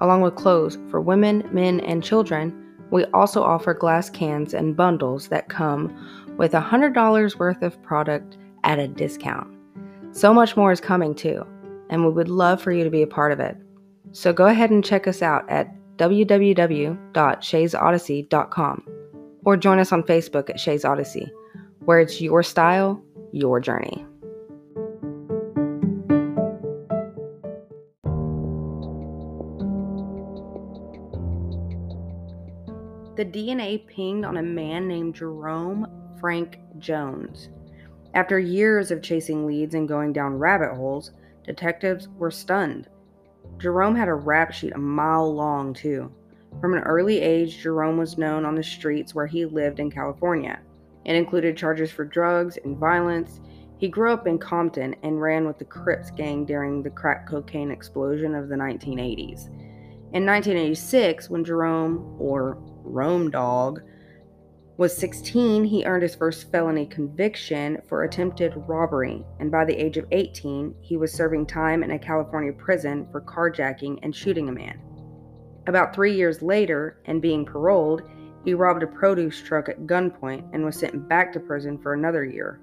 Along 0.00 0.20
with 0.20 0.34
clothes 0.34 0.76
for 0.90 1.00
women, 1.00 1.48
men, 1.52 1.80
and 1.80 2.04
children, 2.04 2.52
we 2.90 3.06
also 3.14 3.42
offer 3.42 3.72
glass 3.72 4.10
cans 4.10 4.52
and 4.52 4.76
bundles 4.76 5.28
that 5.28 5.48
come 5.48 5.90
with 6.36 6.52
$100 6.52 7.38
worth 7.38 7.62
of 7.62 7.82
product 7.82 8.36
at 8.62 8.78
a 8.78 8.88
discount. 8.88 9.48
So 10.10 10.34
much 10.34 10.54
more 10.54 10.70
is 10.70 10.82
coming 10.82 11.14
too, 11.14 11.46
and 11.88 12.04
we 12.04 12.12
would 12.12 12.28
love 12.28 12.60
for 12.60 12.72
you 12.72 12.84
to 12.84 12.90
be 12.90 13.00
a 13.00 13.06
part 13.06 13.32
of 13.32 13.40
it. 13.40 13.56
So 14.10 14.34
go 14.34 14.48
ahead 14.48 14.68
and 14.68 14.84
check 14.84 15.08
us 15.08 15.22
out 15.22 15.48
at 15.48 15.74
www.shaysodyssey.com 16.02 18.86
or 19.44 19.56
join 19.56 19.78
us 19.78 19.92
on 19.92 20.02
Facebook 20.02 20.50
at 20.50 20.58
Shay's 20.58 20.84
Odyssey 20.84 21.30
where 21.84 22.00
it's 22.00 22.20
your 22.20 22.42
style, 22.42 23.02
your 23.32 23.60
journey. 23.60 24.06
The 33.16 33.26
DNA 33.26 33.86
pinged 33.86 34.24
on 34.24 34.38
a 34.38 34.42
man 34.42 34.88
named 34.88 35.14
Jerome 35.14 35.86
Frank 36.18 36.58
Jones. 36.78 37.50
After 38.14 38.38
years 38.38 38.90
of 38.90 39.02
chasing 39.02 39.46
leads 39.46 39.74
and 39.74 39.88
going 39.88 40.12
down 40.12 40.38
rabbit 40.38 40.74
holes, 40.74 41.12
detectives 41.44 42.08
were 42.08 42.30
stunned. 42.30 42.88
Jerome 43.58 43.94
had 43.94 44.08
a 44.08 44.14
rap 44.14 44.52
sheet 44.52 44.72
a 44.74 44.78
mile 44.78 45.32
long, 45.32 45.72
too. 45.74 46.12
From 46.60 46.74
an 46.74 46.82
early 46.82 47.20
age, 47.20 47.62
Jerome 47.62 47.96
was 47.96 48.18
known 48.18 48.44
on 48.44 48.54
the 48.54 48.62
streets 48.62 49.14
where 49.14 49.26
he 49.26 49.44
lived 49.44 49.80
in 49.80 49.90
California. 49.90 50.60
It 51.04 51.16
included 51.16 51.56
charges 51.56 51.90
for 51.90 52.04
drugs 52.04 52.58
and 52.64 52.76
violence. 52.76 53.40
He 53.78 53.88
grew 53.88 54.12
up 54.12 54.26
in 54.26 54.38
Compton 54.38 54.94
and 55.02 55.20
ran 55.20 55.46
with 55.46 55.58
the 55.58 55.64
Crips 55.64 56.10
gang 56.10 56.44
during 56.44 56.82
the 56.82 56.90
crack 56.90 57.28
cocaine 57.28 57.70
explosion 57.70 58.34
of 58.34 58.48
the 58.48 58.54
1980s. 58.54 59.48
In 60.12 60.26
1986, 60.26 61.30
when 61.30 61.44
Jerome, 61.44 62.16
or 62.18 62.58
Rome 62.84 63.30
Dog, 63.30 63.82
Was 64.82 64.96
16, 64.96 65.62
he 65.62 65.84
earned 65.84 66.02
his 66.02 66.16
first 66.16 66.50
felony 66.50 66.86
conviction 66.86 67.80
for 67.88 68.02
attempted 68.02 68.52
robbery, 68.66 69.24
and 69.38 69.48
by 69.48 69.64
the 69.64 69.76
age 69.76 69.96
of 69.96 70.08
18, 70.10 70.74
he 70.80 70.96
was 70.96 71.12
serving 71.12 71.46
time 71.46 71.84
in 71.84 71.92
a 71.92 71.98
California 72.00 72.52
prison 72.52 73.06
for 73.12 73.20
carjacking 73.20 74.00
and 74.02 74.12
shooting 74.12 74.48
a 74.48 74.52
man. 74.52 74.80
About 75.68 75.94
three 75.94 76.16
years 76.16 76.42
later, 76.42 77.00
and 77.04 77.22
being 77.22 77.46
paroled, 77.46 78.02
he 78.44 78.54
robbed 78.54 78.82
a 78.82 78.88
produce 78.88 79.40
truck 79.40 79.68
at 79.68 79.86
gunpoint 79.86 80.52
and 80.52 80.64
was 80.64 80.80
sent 80.80 81.08
back 81.08 81.32
to 81.34 81.38
prison 81.38 81.78
for 81.78 81.94
another 81.94 82.24
year. 82.24 82.58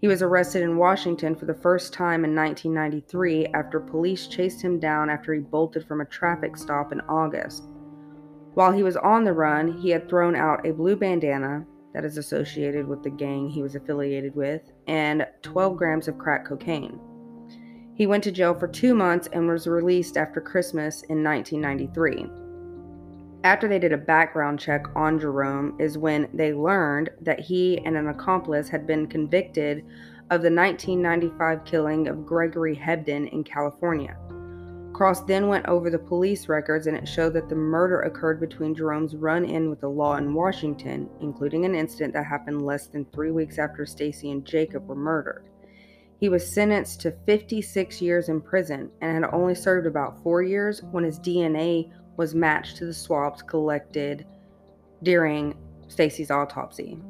He 0.00 0.08
was 0.08 0.22
arrested 0.22 0.62
in 0.62 0.78
Washington 0.78 1.34
for 1.34 1.44
the 1.44 1.52
first 1.52 1.92
time 1.92 2.24
in 2.24 2.34
1993 2.34 3.48
after 3.48 3.80
police 3.80 4.28
chased 4.28 4.62
him 4.62 4.80
down 4.80 5.10
after 5.10 5.34
he 5.34 5.40
bolted 5.40 5.86
from 5.86 6.00
a 6.00 6.06
traffic 6.06 6.56
stop 6.56 6.90
in 6.90 7.02
August. 7.02 7.64
While 8.54 8.72
he 8.72 8.82
was 8.82 8.96
on 8.96 9.24
the 9.24 9.32
run, 9.32 9.78
he 9.78 9.90
had 9.90 10.08
thrown 10.08 10.36
out 10.36 10.66
a 10.66 10.72
blue 10.72 10.96
bandana 10.96 11.66
that 11.92 12.04
is 12.04 12.18
associated 12.18 12.86
with 12.86 13.02
the 13.02 13.10
gang 13.10 13.48
he 13.48 13.62
was 13.62 13.74
affiliated 13.74 14.34
with 14.34 14.62
and 14.86 15.26
12 15.42 15.76
grams 15.76 16.08
of 16.08 16.18
crack 16.18 16.46
cocaine. 16.46 17.00
He 17.96 18.06
went 18.06 18.24
to 18.24 18.32
jail 18.32 18.54
for 18.54 18.66
two 18.66 18.94
months 18.94 19.28
and 19.32 19.48
was 19.48 19.66
released 19.66 20.16
after 20.16 20.40
Christmas 20.40 21.02
in 21.02 21.22
1993. 21.22 22.26
After 23.44 23.68
they 23.68 23.78
did 23.78 23.92
a 23.92 23.98
background 23.98 24.58
check 24.58 24.86
on 24.96 25.18
Jerome, 25.18 25.76
is 25.78 25.98
when 25.98 26.28
they 26.32 26.52
learned 26.52 27.10
that 27.20 27.40
he 27.40 27.78
and 27.84 27.96
an 27.96 28.08
accomplice 28.08 28.68
had 28.68 28.86
been 28.86 29.06
convicted 29.06 29.84
of 30.30 30.42
the 30.42 30.50
1995 30.50 31.64
killing 31.64 32.08
of 32.08 32.24
Gregory 32.24 32.74
Hebden 32.74 33.30
in 33.32 33.44
California. 33.44 34.16
Cross 34.94 35.22
then 35.22 35.48
went 35.48 35.66
over 35.66 35.90
the 35.90 35.98
police 35.98 36.48
records 36.48 36.86
and 36.86 36.96
it 36.96 37.08
showed 37.08 37.32
that 37.32 37.48
the 37.48 37.54
murder 37.56 38.02
occurred 38.02 38.38
between 38.38 38.76
Jerome's 38.76 39.16
run 39.16 39.44
in 39.44 39.68
with 39.68 39.80
the 39.80 39.88
law 39.88 40.14
in 40.16 40.32
Washington, 40.32 41.10
including 41.20 41.64
an 41.64 41.74
incident 41.74 42.14
that 42.14 42.24
happened 42.24 42.64
less 42.64 42.86
than 42.86 43.04
three 43.06 43.32
weeks 43.32 43.58
after 43.58 43.84
Stacy 43.84 44.30
and 44.30 44.46
Jacob 44.46 44.86
were 44.86 44.94
murdered. 44.94 45.46
He 46.20 46.28
was 46.28 46.48
sentenced 46.48 47.00
to 47.00 47.10
56 47.26 48.00
years 48.00 48.28
in 48.28 48.40
prison 48.40 48.88
and 49.00 49.24
had 49.24 49.34
only 49.34 49.56
served 49.56 49.88
about 49.88 50.22
four 50.22 50.44
years 50.44 50.80
when 50.92 51.02
his 51.02 51.18
DNA 51.18 51.90
was 52.16 52.36
matched 52.36 52.76
to 52.76 52.86
the 52.86 52.94
swabs 52.94 53.42
collected 53.42 54.24
during 55.02 55.56
Stacy's 55.88 56.30
autopsy. 56.30 57.00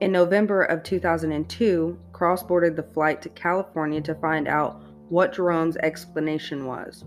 In 0.00 0.12
November 0.12 0.62
of 0.62 0.82
2002, 0.82 1.98
Cross 2.12 2.44
boarded 2.44 2.74
the 2.74 2.82
flight 2.84 3.20
to 3.20 3.28
California 3.28 4.00
to 4.00 4.14
find 4.14 4.48
out 4.48 4.80
what 5.10 5.34
Jerome's 5.34 5.76
explanation 5.78 6.64
was. 6.64 7.04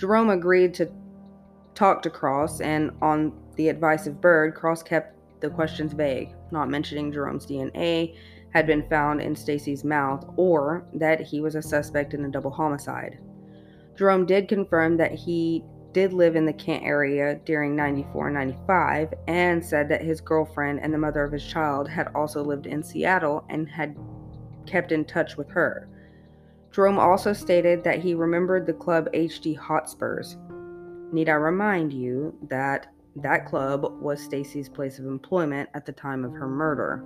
Jerome 0.00 0.30
agreed 0.30 0.72
to 0.74 0.90
talk 1.74 2.00
to 2.02 2.10
Cross, 2.10 2.62
and 2.62 2.90
on 3.02 3.34
the 3.56 3.68
advice 3.68 4.06
of 4.06 4.18
Byrd, 4.18 4.54
Cross 4.54 4.84
kept 4.84 5.14
the 5.40 5.50
questions 5.50 5.92
vague, 5.92 6.34
not 6.50 6.70
mentioning 6.70 7.12
Jerome's 7.12 7.44
DNA 7.44 8.16
had 8.54 8.66
been 8.66 8.88
found 8.88 9.20
in 9.20 9.36
Stacy's 9.36 9.84
mouth 9.84 10.24
or 10.38 10.86
that 10.94 11.20
he 11.20 11.42
was 11.42 11.54
a 11.54 11.60
suspect 11.60 12.14
in 12.14 12.24
a 12.24 12.30
double 12.30 12.50
homicide. 12.50 13.18
Jerome 13.94 14.24
did 14.24 14.48
confirm 14.48 14.96
that 14.96 15.12
he 15.12 15.62
did 15.92 16.14
live 16.14 16.34
in 16.34 16.46
the 16.46 16.52
Kent 16.54 16.82
area 16.82 17.38
during 17.44 17.76
94 17.76 18.28
and 18.28 18.34
95 18.34 19.12
and 19.28 19.62
said 19.62 19.86
that 19.90 20.02
his 20.02 20.22
girlfriend 20.22 20.80
and 20.80 20.94
the 20.94 20.98
mother 20.98 21.22
of 21.24 21.32
his 21.32 21.46
child 21.46 21.86
had 21.86 22.08
also 22.14 22.42
lived 22.42 22.66
in 22.66 22.82
Seattle 22.82 23.44
and 23.50 23.68
had 23.68 23.94
kept 24.66 24.92
in 24.92 25.04
touch 25.04 25.36
with 25.36 25.50
her. 25.50 25.88
Jerome 26.72 26.98
also 26.98 27.32
stated 27.32 27.82
that 27.82 27.98
he 27.98 28.14
remembered 28.14 28.64
the 28.64 28.72
club 28.72 29.08
HD 29.12 29.56
Hotspurs. 29.56 30.36
Need 31.12 31.28
I 31.28 31.34
remind 31.34 31.92
you 31.92 32.34
that 32.48 32.86
that 33.16 33.46
club 33.46 34.00
was 34.00 34.22
Stacy's 34.22 34.68
place 34.68 35.00
of 35.00 35.06
employment 35.06 35.68
at 35.74 35.84
the 35.84 35.92
time 35.92 36.24
of 36.24 36.32
her 36.32 36.46
murder. 36.46 37.04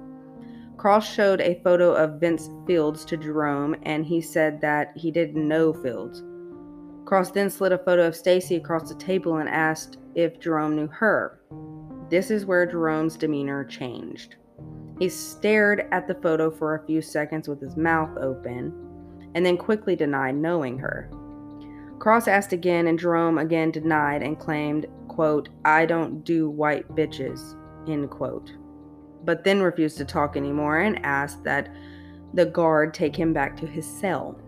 Cross 0.77 1.11
showed 1.11 1.41
a 1.41 1.61
photo 1.65 1.95
of 1.95 2.21
Vince 2.21 2.51
Fields 2.67 3.07
to 3.07 3.17
Jerome 3.17 3.75
and 3.85 4.05
he 4.05 4.21
said 4.21 4.61
that 4.61 4.93
he 4.97 5.11
didn't 5.11 5.49
know 5.49 5.73
Fields. 5.73 6.23
Cross 7.07 7.31
then 7.31 7.49
slid 7.49 7.73
a 7.73 7.79
photo 7.79 8.07
of 8.07 8.17
Stacy 8.17 8.57
across 8.57 8.91
the 8.91 8.99
table 8.99 9.39
and 9.39 9.49
asked 9.49 9.99
if 10.15 10.41
Jerome 10.41 10.77
knew 10.77 10.89
her. 10.89 11.41
This 12.11 12.31
is 12.31 12.45
where 12.45 12.67
Jerome's 12.67 13.17
demeanor 13.17 13.65
changed. 13.65 14.37
He 14.99 15.09
stared 15.09 15.87
at 15.91 16.07
the 16.07 16.15
photo 16.17 16.51
for 16.51 16.75
a 16.75 16.87
few 16.87 17.01
seconds 17.01 17.49
with 17.49 17.61
his 17.61 17.77
mouth 17.77 18.17
open 18.19 18.94
and 19.35 19.45
then 19.45 19.57
quickly 19.57 19.97
denied 19.97 20.37
knowing 20.37 20.79
her. 20.79 21.11
Cross 21.99 22.29
asked 22.29 22.53
again, 22.53 22.87
and 22.87 22.99
Jerome 22.99 23.39
again 23.39 23.71
denied 23.71 24.23
and 24.23 24.39
claimed, 24.39 24.87
quote, 25.09 25.49
I 25.65 25.87
don't 25.87 26.25
do 26.25 26.51
white 26.51 26.89
bitches, 26.89 27.57
end 27.89 28.11
quote. 28.11 28.53
But 29.25 29.45
then 29.45 29.63
refused 29.63 29.97
to 29.99 30.05
talk 30.05 30.37
anymore 30.37 30.81
and 30.81 31.05
asked 31.05 31.45
that 31.45 31.71
the 32.35 32.47
guard 32.47 32.93
take 32.93 33.17
him 33.17 33.33
back 33.33 33.57
to 33.57 33.67
his 33.67 33.87
cell. 33.87 34.39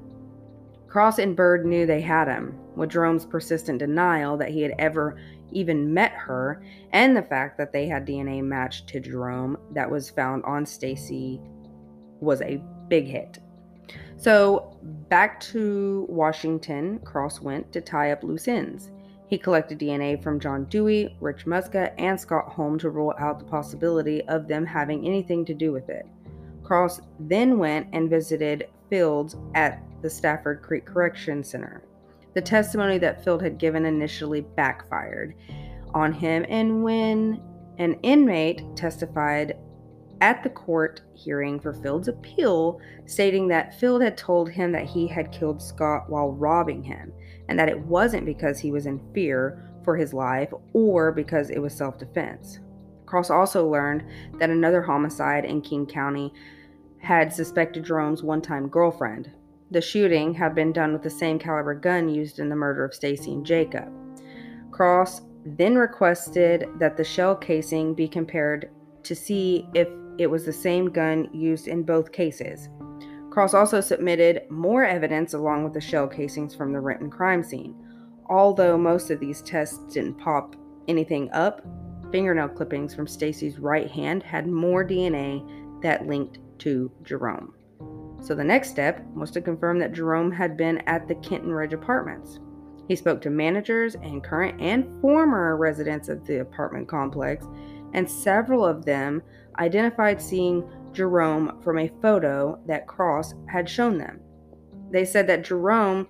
Cross 0.88 1.18
and 1.18 1.37
Byrd 1.37 1.66
knew 1.66 1.87
they 1.87 2.01
had 2.01 2.29
him, 2.29 2.59
with 2.75 2.90
Jerome's 2.90 3.25
persistent 3.25 3.79
denial 3.79 4.37
that 4.37 4.51
he 4.51 4.62
had 4.62 4.75
ever 4.79 5.18
even 5.53 5.92
met 5.92 6.12
her, 6.12 6.62
and 6.92 7.16
the 7.16 7.22
fact 7.22 7.59
that 7.59 7.72
they 7.72 7.87
had 7.87 8.07
DNA 8.07 8.42
matched 8.42 8.88
to 8.88 9.01
Jerome 9.01 9.57
that 9.72 9.90
was 9.90 10.11
found 10.11 10.44
on 10.44 10.66
Stacy 10.66 11.40
was 12.20 12.40
a 12.42 12.62
big 12.88 13.07
hit. 13.07 13.38
So 14.17 14.79
back 15.09 15.41
to 15.41 16.07
Washington, 16.09 16.99
Cross 17.01 17.41
went 17.41 17.73
to 17.73 17.81
tie 17.81 18.13
up 18.13 18.23
loose 18.23 18.49
ends. 18.49 18.91
He 19.29 19.39
collected 19.39 19.79
DNA 19.79 20.23
from 20.23 20.41
John 20.41 20.65
Dewey, 20.67 21.17
Rich 21.21 21.47
Muska, 21.47 21.93
and 21.99 22.19
Scott 22.19 22.49
Holm 22.49 22.79
to 22.79 22.91
rule 22.91 23.15
out 23.19 23.39
the 23.39 23.45
possibility 23.45 24.23
of 24.29 24.47
them 24.47 24.65
having 24.65 25.05
anything 25.05 25.45
to 25.47 25.55
do 25.55 25.73
with 25.73 25.89
it. 25.89 26.07
Cross 26.63 27.01
then 27.21 27.59
went 27.59 27.89
and 27.93 28.09
visited 28.09 28.69
Fields 28.89 29.37
at 29.55 29.83
the 30.03 30.11
Stafford 30.11 30.63
Creek 30.63 30.85
Correction 30.85 31.43
Center. 31.43 31.83
The 32.35 32.41
testimony 32.41 32.99
that 32.99 33.25
Field 33.25 33.43
had 33.43 33.59
given 33.59 33.85
initially 33.85 34.43
backfired 34.43 35.35
on 35.95 36.13
him, 36.13 36.45
and 36.49 36.83
when 36.85 37.43
an 37.79 37.95
inmate 38.03 38.63
testified 38.77 39.57
at 40.21 40.43
the 40.43 40.51
court 40.51 41.03
hearing 41.15 41.61
for 41.61 41.75
Field's 41.75 42.09
appeal, 42.09 42.81
stating 43.07 43.49
that 43.49 43.79
Field 43.79 44.03
had 44.03 44.17
told 44.17 44.51
him 44.51 44.73
that 44.73 44.87
he 44.87 45.07
had 45.07 45.33
killed 45.33 45.63
Scott 45.63 46.09
while 46.09 46.33
robbing 46.33 46.83
him, 46.83 47.13
and 47.49 47.59
that 47.59 47.69
it 47.69 47.79
wasn't 47.79 48.27
because 48.27 48.59
he 48.59 48.71
was 48.71 48.87
in 48.87 49.01
fear 49.13 49.63
for 49.85 49.97
his 49.97 50.13
life 50.13 50.53
or 50.73 51.13
because 51.13 51.51
it 51.51 51.61
was 51.61 51.75
self 51.75 51.99
defense. 51.99 52.61
Cross 53.07 53.31
also 53.31 53.69
learned 53.69 54.05
that 54.39 54.51
another 54.51 54.83
homicide 54.83 55.45
in 55.45 55.63
King 55.63 55.87
County 55.87 56.33
had 56.99 57.33
suspected 57.33 57.85
Jerome's 57.85 58.23
one 58.23 58.43
time 58.43 58.69
girlfriend. 58.69 59.31
The 59.71 59.81
shooting 59.81 60.35
had 60.35 60.55
been 60.55 60.73
done 60.73 60.93
with 60.93 61.03
the 61.03 61.11
same 61.11 61.39
caliber 61.39 61.75
gun 61.75 62.09
used 62.09 62.39
in 62.39 62.49
the 62.49 62.57
murder 62.57 62.85
of 62.85 62.95
Stacy 62.95 63.33
and 63.33 63.47
Jacob. 63.47 63.89
Cross 64.71 65.23
then 65.45 65.77
requested 65.77 66.69
that 66.79 66.97
the 66.97 67.05
shell 67.05 67.37
casing 67.37 67.95
be 67.95 68.09
compared 68.09 68.71
to 69.05 69.15
see 69.15 69.69
if 69.75 69.89
it 70.19 70.27
was 70.27 70.45
the 70.45 70.53
same 70.53 70.91
gun 70.91 71.29
used 71.33 71.69
in 71.69 71.83
both 71.83 72.13
cases. 72.13 72.69
Cross 73.31 73.55
also 73.55 73.81
submitted 73.81 74.43
more 74.51 74.85
evidence 74.85 75.35
along 75.35 75.65
with 75.65 75.75
the 75.75 75.81
shell 75.81 76.09
casings 76.09 76.55
from 76.55 76.73
the 76.73 76.81
Renton 76.81 77.11
crime 77.11 77.43
scene. 77.43 77.75
Although 78.29 78.79
most 78.79 79.11
of 79.11 79.21
these 79.21 79.43
tests 79.43 79.79
didn't 79.93 80.19
pop 80.19 80.57
anything 80.89 81.31
up, 81.33 81.63
fingernail 82.11 82.49
clippings 82.49 82.95
from 82.95 83.07
Stacy's 83.07 83.59
right 83.59 83.91
hand 83.91 84.23
had 84.23 84.47
more 84.47 84.85
DNA 84.87 85.47
that 85.83 86.07
linked 86.07 86.39
to 86.61 86.91
Jerome. 87.03 87.53
So 88.23 88.35
the 88.35 88.43
next 88.43 88.71
step 88.71 89.05
was 89.15 89.31
to 89.33 89.41
confirm 89.41 89.79
that 89.81 89.93
Jerome 89.93 90.33
had 90.33 90.57
been 90.57 90.79
at 90.87 91.07
the 91.07 91.15
Kenton 91.17 91.53
Ridge 91.53 91.75
apartments. 91.75 92.41
He 92.89 92.97
spoke 92.97 93.21
to 93.23 93.31
managers 93.31 93.97
and 93.97 94.25
current 94.25 94.61
and 94.61 95.01
former 95.01 95.57
residents 95.57 96.09
of 96.09 96.25
the 96.25 96.41
apartment 96.41 96.89
complex, 96.89 97.47
and 97.93 98.11
several 98.11 98.65
of 98.65 98.85
them 98.85 99.23
identified 99.59 100.21
seeing 100.21 100.69
Jerome 100.92 101.61
from 101.62 101.79
a 101.79 101.92
photo 102.01 102.59
that 102.66 102.87
Cross 102.87 103.35
had 103.49 103.69
shown 103.69 103.99
them. 103.99 104.21
They 104.90 105.05
said 105.05 105.27
that 105.27 105.45
Jerome 105.45 106.09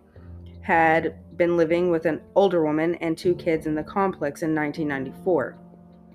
had 0.60 1.16
been 1.36 1.56
living 1.56 1.90
with 1.90 2.06
an 2.06 2.20
older 2.34 2.64
woman 2.64 2.94
and 2.96 3.16
two 3.16 3.34
kids 3.34 3.66
in 3.66 3.74
the 3.74 3.82
complex 3.82 4.42
in 4.42 4.54
1994. 4.54 5.58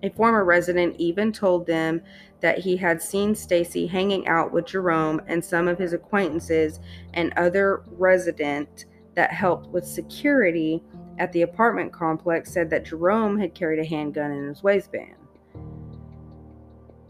A 0.04 0.10
former 0.10 0.44
resident 0.44 0.96
even 0.98 1.32
told 1.32 1.68
them 1.68 2.02
that 2.40 2.58
he 2.58 2.76
had 2.76 3.02
seen 3.02 3.36
Stacy 3.36 3.86
hanging 3.86 4.28
out 4.28 4.52
with 4.52 4.66
Jerome 4.66 5.22
and 5.28 5.44
some 5.44 5.68
of 5.68 5.78
his 5.78 5.94
acquaintances 5.94 6.80
and 7.14 7.32
other 7.38 7.84
resident 7.88 8.86
that 9.16 9.32
helped 9.32 9.68
with 9.68 9.86
security 9.86 10.84
at 11.20 11.32
the 11.34 11.44
apartment 11.44 11.94
complex 11.94 12.52
said 12.52 12.70
that 12.72 12.86
Jerome 12.86 13.40
had 13.40 13.54
carried 13.54 13.80
a 13.80 13.86
handgun 13.86 14.32
in 14.32 14.48
his 14.48 14.64
waistband. 14.64 15.21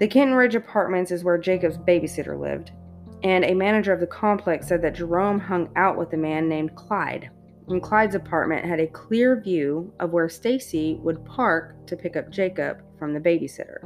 The 0.01 0.07
Kenton 0.07 0.35
Ridge 0.35 0.55
Apartments 0.55 1.11
is 1.11 1.23
where 1.23 1.37
Jacob's 1.37 1.77
babysitter 1.77 2.35
lived, 2.35 2.71
and 3.21 3.45
a 3.45 3.53
manager 3.53 3.93
of 3.93 3.99
the 3.99 4.07
complex 4.07 4.67
said 4.67 4.81
that 4.81 4.95
Jerome 4.95 5.39
hung 5.39 5.69
out 5.75 5.95
with 5.95 6.11
a 6.13 6.17
man 6.17 6.49
named 6.49 6.75
Clyde. 6.75 7.29
And 7.67 7.83
Clyde's 7.83 8.15
apartment 8.15 8.65
had 8.65 8.79
a 8.79 8.87
clear 8.87 9.39
view 9.39 9.93
of 9.99 10.09
where 10.09 10.27
Stacy 10.27 10.97
would 11.03 11.23
park 11.23 11.85
to 11.85 11.95
pick 11.95 12.15
up 12.15 12.31
Jacob 12.31 12.81
from 12.97 13.13
the 13.13 13.19
babysitter. 13.19 13.77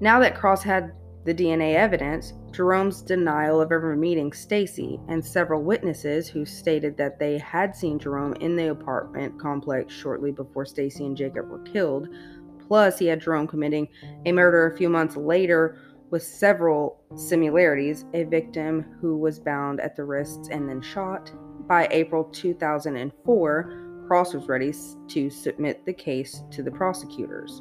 Now 0.00 0.18
that 0.18 0.34
Cross 0.34 0.64
had 0.64 0.90
the 1.24 1.32
DNA 1.32 1.76
evidence, 1.76 2.32
Jerome's 2.50 3.02
denial 3.02 3.60
of 3.60 3.70
ever 3.70 3.94
meeting 3.94 4.32
Stacy, 4.32 4.98
and 5.06 5.24
several 5.24 5.62
witnesses 5.62 6.26
who 6.26 6.44
stated 6.44 6.96
that 6.96 7.20
they 7.20 7.38
had 7.38 7.76
seen 7.76 8.00
Jerome 8.00 8.34
in 8.40 8.56
the 8.56 8.72
apartment 8.72 9.38
complex 9.40 9.94
shortly 9.94 10.32
before 10.32 10.66
Stacy 10.66 11.06
and 11.06 11.16
Jacob 11.16 11.48
were 11.48 11.60
killed. 11.60 12.08
Plus, 12.72 12.98
he 12.98 13.04
had 13.04 13.20
Jerome 13.20 13.46
committing 13.46 13.86
a 14.24 14.32
murder 14.32 14.66
a 14.66 14.74
few 14.78 14.88
months 14.88 15.14
later 15.14 15.76
with 16.08 16.22
several 16.22 17.02
similarities 17.14 18.06
a 18.14 18.24
victim 18.24 18.96
who 18.98 19.18
was 19.18 19.38
bound 19.38 19.78
at 19.78 19.94
the 19.94 20.04
wrists 20.04 20.48
and 20.50 20.66
then 20.66 20.80
shot. 20.80 21.30
By 21.68 21.86
April 21.90 22.24
2004, 22.24 24.04
Cross 24.06 24.32
was 24.32 24.48
ready 24.48 24.72
to 25.08 25.28
submit 25.28 25.84
the 25.84 25.92
case 25.92 26.44
to 26.50 26.62
the 26.62 26.70
prosecutors. 26.70 27.60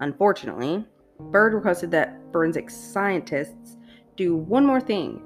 Unfortunately, 0.00 0.84
Byrd 1.30 1.54
requested 1.54 1.92
that 1.92 2.20
forensic 2.32 2.70
scientists 2.70 3.76
do 4.16 4.34
one 4.34 4.66
more 4.66 4.80
thing, 4.80 5.22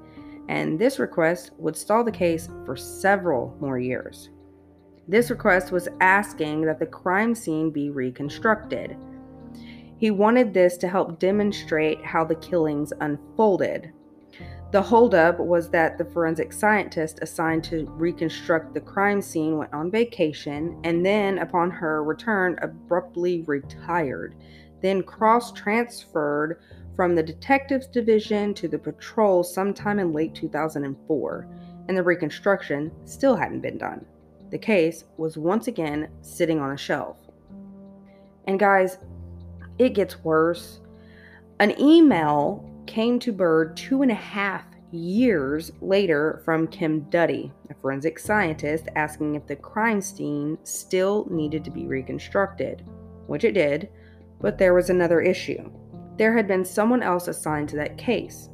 and 0.49 0.77
this 0.77 0.99
request 0.99 1.49
would 1.57 1.75
stall 1.75 2.03
the 2.03 2.11
case 2.11 2.47
for 2.63 2.75
several 2.75 3.57
more 3.59 3.79
years. 3.79 4.29
This 5.07 5.31
request 5.31 5.71
was 5.71 5.89
asking 5.99 6.61
that 6.61 6.77
the 6.77 6.85
crime 6.85 7.33
scene 7.33 7.71
be 7.71 7.89
reconstructed. 7.89 8.95
He 9.97 10.11
wanted 10.11 10.53
this 10.53 10.77
to 10.77 10.87
help 10.87 11.19
demonstrate 11.19 12.03
how 12.03 12.25
the 12.25 12.35
killings 12.35 12.91
unfolded. 12.99 13.91
The 14.71 14.81
holdup 14.81 15.39
was 15.39 15.69
that 15.69 15.97
the 15.97 16.05
forensic 16.05 16.51
scientist 16.51 17.19
assigned 17.21 17.63
to 17.65 17.85
reconstruct 17.91 18.73
the 18.73 18.81
crime 18.81 19.21
scene 19.21 19.57
went 19.57 19.73
on 19.73 19.89
vacation 19.89 20.79
and 20.83 21.05
then, 21.05 21.37
upon 21.37 21.71
her 21.71 22.03
return, 22.03 22.57
abruptly 22.61 23.43
retired 23.43 24.35
then 24.85 25.01
cross 25.01 25.51
transferred 25.51 26.59
from 26.95 27.15
the 27.15 27.23
detectives 27.23 27.87
division 27.87 28.53
to 28.53 28.67
the 28.67 28.77
patrol 28.77 29.43
sometime 29.43 29.97
in 29.97 30.13
late 30.13 30.35
2004, 30.35 31.47
and 31.87 31.97
the 31.97 32.03
reconstruction 32.03 32.91
still 33.03 33.35
hadn't 33.35 33.61
been 33.61 33.79
done. 33.79 34.05
The 34.51 34.59
case 34.59 35.05
was 35.17 35.37
once 35.37 35.67
again 35.67 36.09
sitting 36.21 36.59
on 36.59 36.71
a 36.71 36.77
shelf. 36.77 37.17
And 38.47 38.59
guys, 38.59 38.99
it 39.77 39.89
gets 39.89 40.23
worse. 40.23 40.79
An 41.59 41.79
email 41.79 42.69
came 42.85 43.19
to 43.19 43.31
Byrd 43.31 43.75
two 43.77 44.01
and 44.01 44.11
a 44.11 44.15
half 44.15 44.65
years 44.91 45.71
later 45.81 46.41
from 46.45 46.67
Kim 46.67 47.01
Duddy, 47.09 47.51
a 47.69 47.73
forensic 47.75 48.19
scientist, 48.19 48.87
asking 48.95 49.35
if 49.35 49.47
the 49.47 49.55
crime 49.55 50.01
scene 50.01 50.57
still 50.63 51.27
needed 51.29 51.63
to 51.65 51.71
be 51.71 51.87
reconstructed, 51.87 52.83
which 53.27 53.43
it 53.43 53.53
did 53.53 53.89
but 54.39 54.57
there 54.57 54.73
was 54.73 54.89
another 54.89 55.21
issue. 55.21 55.69
There 56.17 56.35
had 56.35 56.47
been 56.47 56.65
someone 56.65 57.03
else 57.03 57.27
assigned 57.27 57.69
to 57.69 57.75
that 57.77 57.97
case. 57.97 58.49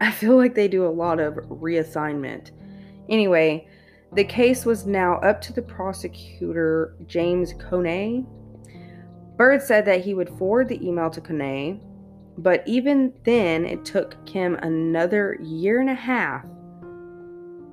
I 0.00 0.10
feel 0.10 0.36
like 0.36 0.54
they 0.54 0.68
do 0.68 0.86
a 0.86 0.88
lot 0.88 1.20
of 1.20 1.34
reassignment. 1.34 2.50
Anyway, 3.08 3.68
the 4.12 4.24
case 4.24 4.64
was 4.64 4.86
now 4.86 5.16
up 5.16 5.40
to 5.42 5.52
the 5.52 5.62
prosecutor, 5.62 6.96
James 7.06 7.54
Coney. 7.54 8.26
Byrd 9.36 9.62
said 9.62 9.84
that 9.86 10.04
he 10.04 10.14
would 10.14 10.28
forward 10.30 10.68
the 10.68 10.86
email 10.86 11.10
to 11.10 11.20
Coney, 11.20 11.80
but 12.38 12.62
even 12.66 13.12
then, 13.24 13.64
it 13.64 13.84
took 13.84 14.24
Kim 14.26 14.56
another 14.56 15.38
year 15.40 15.80
and 15.80 15.90
a 15.90 15.94
half 15.94 16.44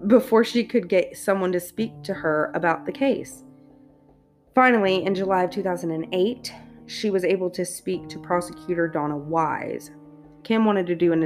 before 0.08 0.44
she 0.44 0.64
could 0.64 0.90
get 0.90 1.18
someone 1.18 1.52
to 1.52 1.60
speak 1.60 1.92
to 2.04 2.14
her 2.14 2.52
about 2.56 2.86
the 2.86 2.92
case. 2.92 3.44
Finally, 4.56 5.06
in 5.06 5.16
July 5.16 5.44
of 5.44 5.52
2008, 5.52 6.54
she 6.88 7.10
was 7.10 7.24
able 7.24 7.50
to 7.50 7.64
speak 7.64 8.10
to 8.10 8.20
prosecutor 8.20 8.88
Donna 8.88 9.18
Wise. 9.18 9.92
Kim 10.44 10.66
wanted 10.66 10.88
to 10.88 10.96
do 10.96 11.14
an 11.14 11.24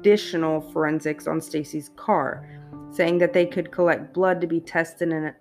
additional 0.00 0.60
forensics 0.72 1.26
on 1.26 1.40
Stacy's 1.40 1.90
car, 1.96 2.46
saying 2.90 3.18
that 3.18 3.32
they 3.32 3.46
could 3.46 3.72
collect 3.72 4.12
blood 4.12 4.40
to 4.40 4.46
be 4.46 4.60
tested 4.60 5.12
and 5.12 5.32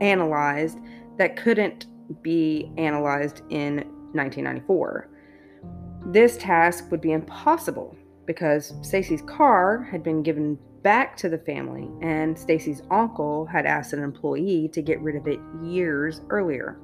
analyzed 0.00 0.78
that 1.18 1.36
couldn't 1.36 1.86
be 2.22 2.70
analyzed 2.76 3.42
in 3.50 3.76
1994. 4.12 5.08
This 6.06 6.36
task 6.36 6.90
would 6.90 7.00
be 7.00 7.12
impossible 7.12 7.96
because 8.26 8.74
Stacy's 8.82 9.22
car 9.22 9.82
had 9.82 10.02
been 10.02 10.22
given 10.22 10.58
back 10.82 11.16
to 11.16 11.28
the 11.28 11.38
family 11.38 11.88
and 12.00 12.36
Stacy's 12.36 12.82
uncle 12.90 13.46
had 13.46 13.66
asked 13.66 13.92
an 13.92 14.02
employee 14.02 14.68
to 14.72 14.82
get 14.82 15.00
rid 15.00 15.16
of 15.16 15.26
it 15.28 15.38
years 15.62 16.20
earlier 16.30 16.78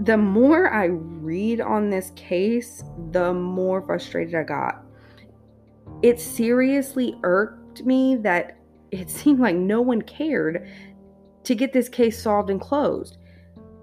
the 0.00 0.16
more 0.16 0.72
I 0.72 0.86
read 0.86 1.60
on 1.60 1.90
this 1.90 2.12
case, 2.16 2.82
the 3.12 3.34
more 3.34 3.82
frustrated 3.82 4.34
I 4.34 4.44
got. 4.44 4.82
It 6.02 6.18
seriously 6.18 7.18
irked 7.22 7.84
me 7.84 8.16
that 8.16 8.56
it 8.90 9.10
seemed 9.10 9.40
like 9.40 9.56
no 9.56 9.80
one 9.80 10.02
cared 10.02 10.68
to 11.44 11.54
get 11.54 11.72
this 11.72 11.88
case 11.88 12.22
solved 12.22 12.50
and 12.50 12.60
closed. 12.60 13.18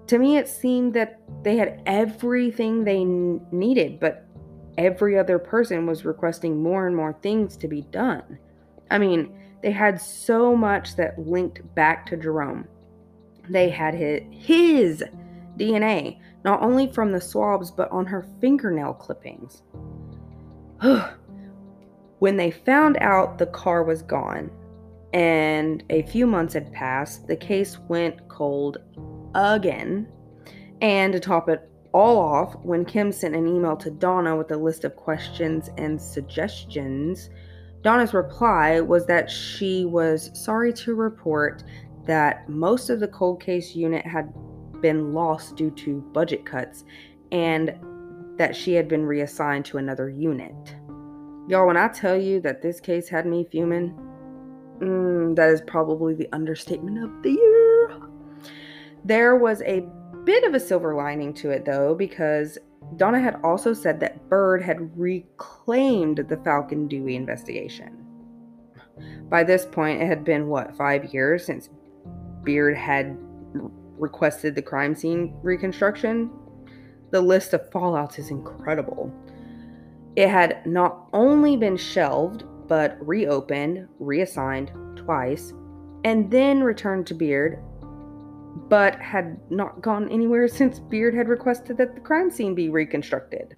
To 0.08 0.18
me, 0.18 0.38
it 0.38 0.48
seemed 0.48 0.94
that 0.94 1.20
they 1.42 1.56
had 1.56 1.82
everything 1.84 2.82
they 2.84 3.04
needed, 3.04 4.00
but 4.00 4.26
every 4.78 5.18
other 5.18 5.38
person 5.38 5.86
was 5.86 6.06
requesting 6.06 6.62
more 6.62 6.86
and 6.86 6.96
more 6.96 7.12
things 7.12 7.58
to 7.58 7.68
be 7.68 7.82
done. 7.82 8.38
I 8.90 8.98
mean, 8.98 9.38
they 9.62 9.70
had 9.70 10.00
so 10.00 10.56
much 10.56 10.96
that 10.96 11.18
linked 11.18 11.74
back 11.74 12.06
to 12.06 12.16
Jerome. 12.16 12.66
They 13.50 13.68
had 13.68 13.92
his, 13.92 14.22
his 14.30 15.04
DNA, 15.58 16.20
not 16.42 16.62
only 16.62 16.90
from 16.90 17.12
the 17.12 17.20
swabs, 17.20 17.70
but 17.70 17.90
on 17.90 18.06
her 18.06 18.26
fingernail 18.40 18.94
clippings. 18.94 19.62
when 22.18 22.38
they 22.38 22.50
found 22.50 22.96
out 23.02 23.36
the 23.36 23.46
car 23.46 23.82
was 23.82 24.00
gone 24.00 24.50
and 25.12 25.82
a 25.90 26.02
few 26.02 26.26
months 26.26 26.54
had 26.54 26.72
passed, 26.72 27.26
the 27.26 27.36
case 27.36 27.78
went 27.88 28.26
cold 28.28 28.78
again. 29.34 30.08
And 30.80 31.12
to 31.12 31.20
top 31.20 31.48
it 31.48 31.68
all 31.92 32.18
off, 32.18 32.54
when 32.62 32.84
Kim 32.84 33.12
sent 33.12 33.34
an 33.34 33.46
email 33.46 33.76
to 33.76 33.90
Donna 33.90 34.36
with 34.36 34.50
a 34.50 34.56
list 34.56 34.84
of 34.84 34.96
questions 34.96 35.70
and 35.76 36.00
suggestions, 36.00 37.30
Donna's 37.82 38.14
reply 38.14 38.80
was 38.80 39.06
that 39.06 39.30
she 39.30 39.84
was 39.84 40.30
sorry 40.34 40.72
to 40.74 40.94
report 40.94 41.62
that 42.04 42.48
most 42.48 42.90
of 42.90 43.00
the 43.00 43.08
cold 43.08 43.40
case 43.40 43.74
unit 43.74 44.04
had 44.06 44.32
been 44.80 45.12
lost 45.12 45.56
due 45.56 45.70
to 45.72 46.00
budget 46.12 46.44
cuts 46.44 46.84
and 47.32 47.74
that 48.36 48.54
she 48.54 48.72
had 48.72 48.88
been 48.88 49.04
reassigned 49.04 49.64
to 49.66 49.78
another 49.78 50.08
unit. 50.08 50.54
Y'all, 51.48 51.66
when 51.66 51.76
I 51.76 51.88
tell 51.88 52.16
you 52.16 52.40
that 52.40 52.62
this 52.62 52.80
case 52.80 53.08
had 53.08 53.26
me 53.26 53.46
fuming, 53.50 53.94
mm, 54.78 55.34
that 55.36 55.50
is 55.50 55.60
probably 55.62 56.14
the 56.14 56.28
understatement 56.32 57.02
of 57.02 57.22
the 57.22 57.30
year. 57.30 57.57
There 59.04 59.36
was 59.36 59.62
a 59.62 59.86
bit 60.24 60.44
of 60.44 60.54
a 60.54 60.60
silver 60.60 60.94
lining 60.94 61.32
to 61.34 61.50
it, 61.50 61.64
though, 61.64 61.94
because 61.94 62.58
Donna 62.96 63.20
had 63.20 63.40
also 63.42 63.72
said 63.72 64.00
that 64.00 64.28
Byrd 64.28 64.62
had 64.62 64.98
reclaimed 64.98 66.18
the 66.28 66.36
Falcon 66.38 66.88
Dewey 66.88 67.16
investigation. 67.16 68.04
By 69.28 69.44
this 69.44 69.66
point, 69.66 70.02
it 70.02 70.06
had 70.06 70.24
been, 70.24 70.48
what, 70.48 70.76
five 70.76 71.12
years 71.12 71.44
since 71.44 71.68
Beard 72.42 72.76
had 72.76 73.16
requested 73.98 74.54
the 74.54 74.62
crime 74.62 74.94
scene 74.94 75.38
reconstruction, 75.42 76.30
the 77.10 77.20
list 77.20 77.52
of 77.52 77.70
fallouts 77.70 78.18
is 78.18 78.30
incredible. 78.30 79.12
It 80.16 80.28
had 80.28 80.66
not 80.66 81.08
only 81.12 81.56
been 81.56 81.76
shelved, 81.76 82.44
but 82.66 82.98
reopened, 83.06 83.88
reassigned 83.98 84.72
twice, 84.96 85.52
and 86.04 86.30
then 86.30 86.62
returned 86.62 87.06
to 87.06 87.14
Beard, 87.14 87.62
but 88.68 88.96
had 88.96 89.38
not 89.50 89.80
gone 89.80 90.08
anywhere 90.10 90.48
since 90.48 90.78
Beard 90.78 91.14
had 91.14 91.28
requested 91.28 91.76
that 91.78 91.94
the 91.94 92.00
crime 92.00 92.30
scene 92.30 92.54
be 92.54 92.68
reconstructed. 92.68 93.56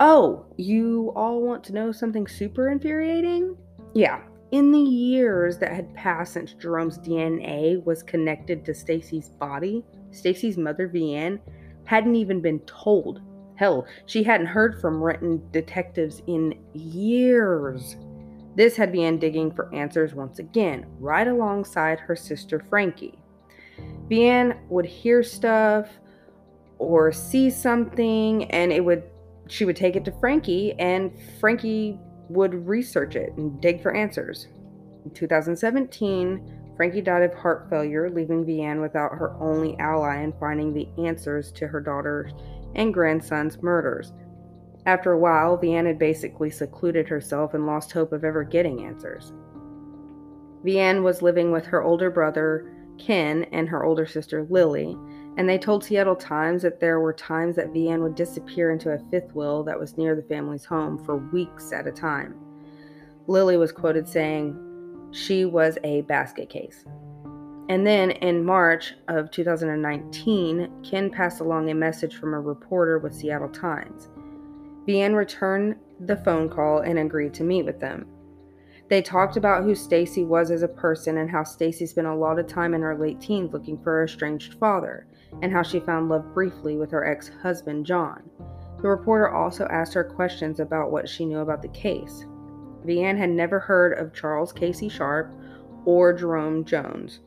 Oh, 0.00 0.44
you 0.56 1.12
all 1.16 1.42
want 1.42 1.64
to 1.64 1.72
know 1.72 1.92
something 1.92 2.26
super 2.26 2.70
infuriating? 2.70 3.56
Yeah, 3.94 4.20
in 4.52 4.70
the 4.70 4.78
years 4.78 5.58
that 5.58 5.72
had 5.72 5.94
passed 5.94 6.34
since 6.34 6.52
Jerome's 6.52 6.98
DNA 6.98 7.82
was 7.84 8.02
connected 8.02 8.64
to 8.64 8.74
Stacy's 8.74 9.30
body, 9.30 9.84
Stacy's 10.12 10.56
mother, 10.56 10.88
Vianne, 10.88 11.40
hadn't 11.84 12.16
even 12.16 12.40
been 12.40 12.60
told. 12.60 13.20
Hell, 13.56 13.86
she 14.04 14.22
hadn't 14.22 14.46
heard 14.46 14.80
from 14.80 15.02
Renton 15.02 15.42
detectives 15.50 16.22
in 16.26 16.58
years. 16.74 17.96
This 18.54 18.76
had 18.76 18.92
Vianne 18.92 19.18
digging 19.18 19.50
for 19.50 19.74
answers 19.74 20.14
once 20.14 20.38
again, 20.38 20.86
right 20.98 21.26
alongside 21.26 21.98
her 22.00 22.16
sister 22.16 22.60
Frankie. 22.68 23.18
Vianne 24.08 24.58
would 24.68 24.86
hear 24.86 25.22
stuff 25.22 25.88
or 26.78 27.12
see 27.12 27.50
something, 27.50 28.50
and 28.50 28.72
it 28.72 28.84
would 28.84 29.02
she 29.48 29.64
would 29.64 29.76
take 29.76 29.94
it 29.96 30.04
to 30.04 30.12
Frankie, 30.12 30.72
and 30.78 31.12
Frankie 31.38 32.00
would 32.28 32.66
research 32.66 33.14
it 33.14 33.32
and 33.36 33.60
dig 33.60 33.80
for 33.80 33.94
answers. 33.94 34.48
In 35.04 35.12
2017, 35.12 36.74
Frankie 36.76 37.00
died 37.00 37.22
of 37.22 37.32
heart 37.34 37.68
failure, 37.70 38.10
leaving 38.10 38.44
Vianne 38.44 38.80
without 38.80 39.12
her 39.12 39.34
only 39.40 39.78
ally 39.78 40.22
in 40.22 40.32
finding 40.40 40.74
the 40.74 40.88
answers 40.98 41.52
to 41.52 41.68
her 41.68 41.80
daughter's 41.80 42.32
and 42.74 42.92
grandson's 42.92 43.62
murders. 43.62 44.12
After 44.84 45.12
a 45.12 45.18
while, 45.18 45.56
Vianne 45.56 45.86
had 45.86 45.98
basically 45.98 46.50
secluded 46.50 47.08
herself 47.08 47.54
and 47.54 47.66
lost 47.66 47.92
hope 47.92 48.12
of 48.12 48.24
ever 48.24 48.44
getting 48.44 48.84
answers. 48.84 49.32
Vianne 50.64 51.02
was 51.02 51.22
living 51.22 51.50
with 51.50 51.66
her 51.66 51.82
older 51.82 52.10
brother, 52.10 52.70
Ken, 52.98 53.44
and 53.52 53.68
her 53.68 53.84
older 53.84 54.06
sister, 54.06 54.46
Lily, 54.48 54.96
and 55.36 55.48
they 55.48 55.58
told 55.58 55.84
Seattle 55.84 56.16
Times 56.16 56.62
that 56.62 56.80
there 56.80 57.00
were 57.00 57.12
times 57.12 57.56
that 57.56 57.72
Vianne 57.72 58.02
would 58.02 58.14
disappear 58.14 58.70
into 58.70 58.92
a 58.92 58.98
fifth 59.10 59.34
wheel 59.34 59.62
that 59.64 59.78
was 59.78 59.98
near 59.98 60.14
the 60.14 60.22
family's 60.22 60.64
home 60.64 61.02
for 61.04 61.16
weeks 61.16 61.72
at 61.72 61.86
a 61.86 61.92
time. 61.92 62.34
Lily 63.26 63.56
was 63.56 63.72
quoted 63.72 64.08
saying 64.08 64.56
she 65.10 65.44
was 65.44 65.78
a 65.84 66.02
basket 66.02 66.48
case. 66.48 66.84
And 67.68 67.86
then 67.86 68.12
in 68.12 68.44
March 68.44 68.94
of 69.08 69.30
2019, 69.30 70.70
Ken 70.88 71.10
passed 71.10 71.40
along 71.40 71.68
a 71.68 71.74
message 71.74 72.16
from 72.16 72.32
a 72.32 72.40
reporter 72.40 72.98
with 72.98 73.14
Seattle 73.14 73.48
Times. 73.48 74.08
Vianne 74.86 75.16
returned 75.16 75.76
the 76.00 76.16
phone 76.18 76.48
call 76.48 76.78
and 76.78 76.98
agreed 76.98 77.34
to 77.34 77.44
meet 77.44 77.64
with 77.64 77.80
them. 77.80 78.06
They 78.88 79.02
talked 79.02 79.36
about 79.36 79.64
who 79.64 79.74
Stacy 79.74 80.24
was 80.24 80.50
as 80.50 80.62
a 80.62 80.68
person 80.68 81.18
and 81.18 81.28
how 81.28 81.42
Stacy 81.42 81.86
spent 81.86 82.06
a 82.06 82.14
lot 82.14 82.38
of 82.38 82.46
time 82.46 82.72
in 82.72 82.82
her 82.82 82.96
late 82.96 83.20
teens 83.20 83.52
looking 83.52 83.78
for 83.78 83.94
her 83.94 84.04
estranged 84.04 84.54
father, 84.54 85.06
and 85.42 85.52
how 85.52 85.62
she 85.62 85.80
found 85.80 86.08
love 86.08 86.32
briefly 86.32 86.76
with 86.76 86.92
her 86.92 87.04
ex 87.04 87.30
husband, 87.42 87.84
John. 87.84 88.22
The 88.80 88.88
reporter 88.88 89.28
also 89.28 89.66
asked 89.66 89.94
her 89.94 90.04
questions 90.04 90.60
about 90.60 90.92
what 90.92 91.08
she 91.08 91.24
knew 91.24 91.40
about 91.40 91.62
the 91.62 91.68
case. 91.68 92.24
Vianne 92.84 93.18
had 93.18 93.30
never 93.30 93.58
heard 93.58 93.98
of 93.98 94.14
Charles 94.14 94.52
Casey 94.52 94.88
Sharp 94.88 95.32
or 95.84 96.12
Jerome 96.12 96.64
Jones. 96.64 97.20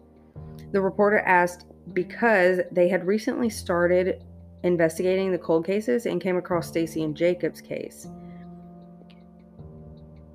The 0.71 0.79
reporter 0.79 1.19
asked 1.19 1.65
because 1.93 2.61
they 2.71 2.87
had 2.87 3.05
recently 3.05 3.49
started 3.49 4.23
investigating 4.63 5.31
the 5.31 5.37
cold 5.37 5.65
cases 5.65 6.05
and 6.05 6.21
came 6.21 6.37
across 6.37 6.67
Stacy 6.67 7.03
and 7.03 7.15
Jacob's 7.15 7.61
case. 7.61 8.07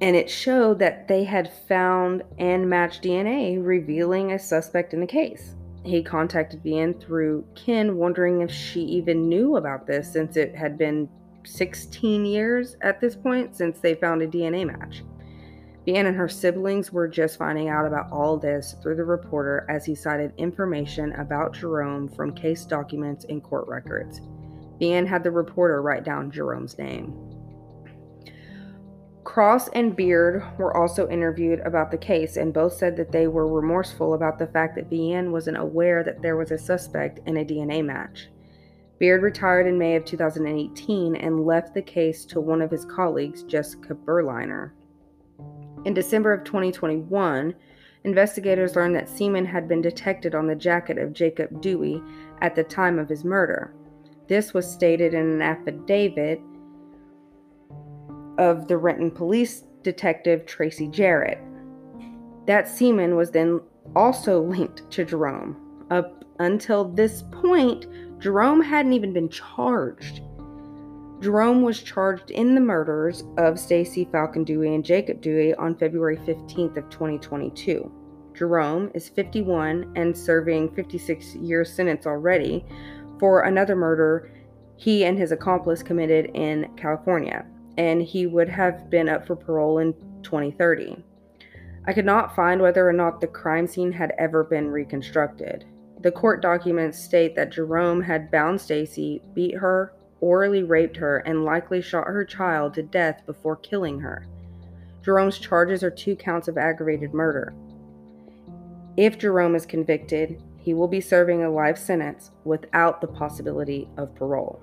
And 0.00 0.16
it 0.16 0.28
showed 0.28 0.78
that 0.80 1.08
they 1.08 1.24
had 1.24 1.52
found 1.68 2.22
and 2.38 2.68
matched 2.68 3.04
DNA 3.04 3.64
revealing 3.64 4.32
a 4.32 4.38
suspect 4.38 4.92
in 4.92 5.00
the 5.00 5.06
case. 5.06 5.54
He 5.84 6.02
contacted 6.02 6.62
Vianne 6.62 7.00
through 7.00 7.44
Ken, 7.54 7.96
wondering 7.96 8.40
if 8.40 8.50
she 8.50 8.80
even 8.80 9.28
knew 9.28 9.56
about 9.56 9.86
this 9.86 10.10
since 10.10 10.36
it 10.36 10.54
had 10.54 10.78
been 10.78 11.08
16 11.44 12.24
years 12.24 12.76
at 12.80 13.00
this 13.00 13.14
point 13.14 13.54
since 13.54 13.78
they 13.78 13.94
found 13.94 14.22
a 14.22 14.26
DNA 14.26 14.66
match. 14.66 15.02
Vianne 15.86 16.06
and 16.06 16.16
her 16.16 16.28
siblings 16.28 16.90
were 16.90 17.06
just 17.06 17.36
finding 17.36 17.68
out 17.68 17.86
about 17.86 18.10
all 18.10 18.38
this 18.38 18.74
through 18.82 18.96
the 18.96 19.04
reporter 19.04 19.66
as 19.68 19.84
he 19.84 19.94
cited 19.94 20.32
information 20.38 21.12
about 21.12 21.52
Jerome 21.52 22.08
from 22.08 22.34
case 22.34 22.64
documents 22.64 23.26
and 23.28 23.42
court 23.42 23.68
records. 23.68 24.22
Vianne 24.80 25.06
had 25.06 25.22
the 25.22 25.30
reporter 25.30 25.82
write 25.82 26.04
down 26.04 26.30
Jerome's 26.30 26.78
name. 26.78 27.12
Cross 29.24 29.68
and 29.68 29.96
Beard 29.96 30.44
were 30.58 30.76
also 30.76 31.08
interviewed 31.08 31.60
about 31.60 31.90
the 31.90 31.96
case, 31.96 32.36
and 32.36 32.52
both 32.52 32.74
said 32.74 32.96
that 32.96 33.10
they 33.10 33.26
were 33.26 33.48
remorseful 33.48 34.14
about 34.14 34.38
the 34.38 34.46
fact 34.46 34.74
that 34.76 34.90
Vianne 34.90 35.30
wasn't 35.30 35.56
aware 35.56 36.04
that 36.04 36.20
there 36.20 36.36
was 36.36 36.50
a 36.50 36.58
suspect 36.58 37.20
in 37.26 37.38
a 37.38 37.44
DNA 37.44 37.84
match. 37.84 38.28
Beard 38.98 39.22
retired 39.22 39.66
in 39.66 39.78
May 39.78 39.96
of 39.96 40.04
2018 40.04 41.16
and 41.16 41.44
left 41.44 41.74
the 41.74 41.82
case 41.82 42.24
to 42.26 42.40
one 42.40 42.62
of 42.62 42.70
his 42.70 42.84
colleagues, 42.84 43.42
Jessica 43.42 43.94
Berliner. 43.94 44.74
In 45.84 45.94
December 45.94 46.32
of 46.32 46.44
2021, 46.44 47.54
investigators 48.04 48.76
learned 48.76 48.94
that 48.94 49.08
semen 49.08 49.46
had 49.46 49.66
been 49.68 49.82
detected 49.82 50.34
on 50.34 50.46
the 50.46 50.54
jacket 50.54 50.98
of 50.98 51.12
Jacob 51.12 51.60
Dewey 51.60 52.02
at 52.40 52.54
the 52.54 52.64
time 52.64 52.98
of 52.98 53.08
his 53.08 53.24
murder. 53.24 53.74
This 54.28 54.54
was 54.54 54.70
stated 54.70 55.12
in 55.12 55.28
an 55.28 55.42
affidavit 55.42 56.40
of 58.38 58.68
the 58.68 58.76
Renton 58.76 59.10
police 59.10 59.64
detective 59.82 60.46
Tracy 60.46 60.88
Jarrett. 60.88 61.38
That 62.46 62.68
semen 62.68 63.16
was 63.16 63.30
then 63.30 63.60
also 63.94 64.42
linked 64.54 64.90
to 64.90 65.04
Jerome. 65.04 65.56
Up 65.90 66.24
until 66.38 66.84
this 66.84 67.22
point, 67.30 67.86
Jerome 68.20 68.62
hadn't 68.62 68.92
even 68.94 69.12
been 69.12 69.28
charged. 69.28 70.22
Jerome 71.20 71.62
was 71.62 71.82
charged 71.82 72.30
in 72.30 72.54
the 72.54 72.60
murders 72.60 73.24
of 73.38 73.58
Stacy 73.58 74.06
Falcon 74.10 74.44
Dewey 74.44 74.74
and 74.74 74.84
Jacob 74.84 75.20
Dewey 75.20 75.54
on 75.54 75.76
February 75.76 76.16
15th 76.18 76.76
of 76.76 76.88
2022. 76.90 77.90
Jerome 78.36 78.90
is 78.94 79.08
51 79.08 79.92
and 79.96 80.16
serving 80.16 80.74
56 80.74 81.36
year 81.36 81.64
sentence 81.64 82.06
already 82.06 82.64
for 83.18 83.42
another 83.42 83.76
murder 83.76 84.30
he 84.76 85.04
and 85.04 85.16
his 85.16 85.32
accomplice 85.32 85.82
committed 85.82 86.30
in 86.34 86.68
California, 86.76 87.46
and 87.76 88.02
he 88.02 88.26
would 88.26 88.48
have 88.48 88.90
been 88.90 89.08
up 89.08 89.26
for 89.26 89.36
parole 89.36 89.78
in 89.78 89.92
2030. 90.22 91.02
I 91.86 91.92
could 91.92 92.06
not 92.06 92.34
find 92.34 92.62
whether 92.62 92.88
or 92.88 92.92
not 92.92 93.20
the 93.20 93.26
crime 93.26 93.66
scene 93.66 93.92
had 93.92 94.12
ever 94.18 94.42
been 94.42 94.70
reconstructed. 94.70 95.66
The 96.00 96.12
court 96.12 96.40
documents 96.40 96.98
state 96.98 97.34
that 97.36 97.52
Jerome 97.52 98.02
had 98.02 98.30
bound 98.30 98.60
Stacy, 98.60 99.22
beat 99.34 99.56
her, 99.56 99.92
orally 100.20 100.62
raped 100.62 100.96
her, 100.96 101.18
and 101.18 101.44
likely 101.44 101.82
shot 101.82 102.06
her 102.06 102.24
child 102.24 102.74
to 102.74 102.82
death 102.82 103.22
before 103.26 103.56
killing 103.56 104.00
her. 104.00 104.26
Jerome's 105.02 105.38
charges 105.38 105.82
are 105.82 105.90
two 105.90 106.16
counts 106.16 106.48
of 106.48 106.56
aggravated 106.56 107.12
murder. 107.12 107.52
If 108.96 109.18
Jerome 109.18 109.54
is 109.54 109.66
convicted, 109.66 110.42
he 110.56 110.72
will 110.72 110.88
be 110.88 111.00
serving 111.00 111.42
a 111.42 111.50
life 111.50 111.76
sentence 111.76 112.30
without 112.44 113.00
the 113.00 113.06
possibility 113.06 113.88
of 113.98 114.14
parole. 114.14 114.62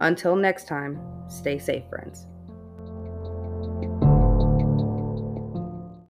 Until 0.00 0.36
next 0.36 0.68
time, 0.68 1.00
stay 1.28 1.58
safe, 1.58 1.84
friends. 1.88 2.26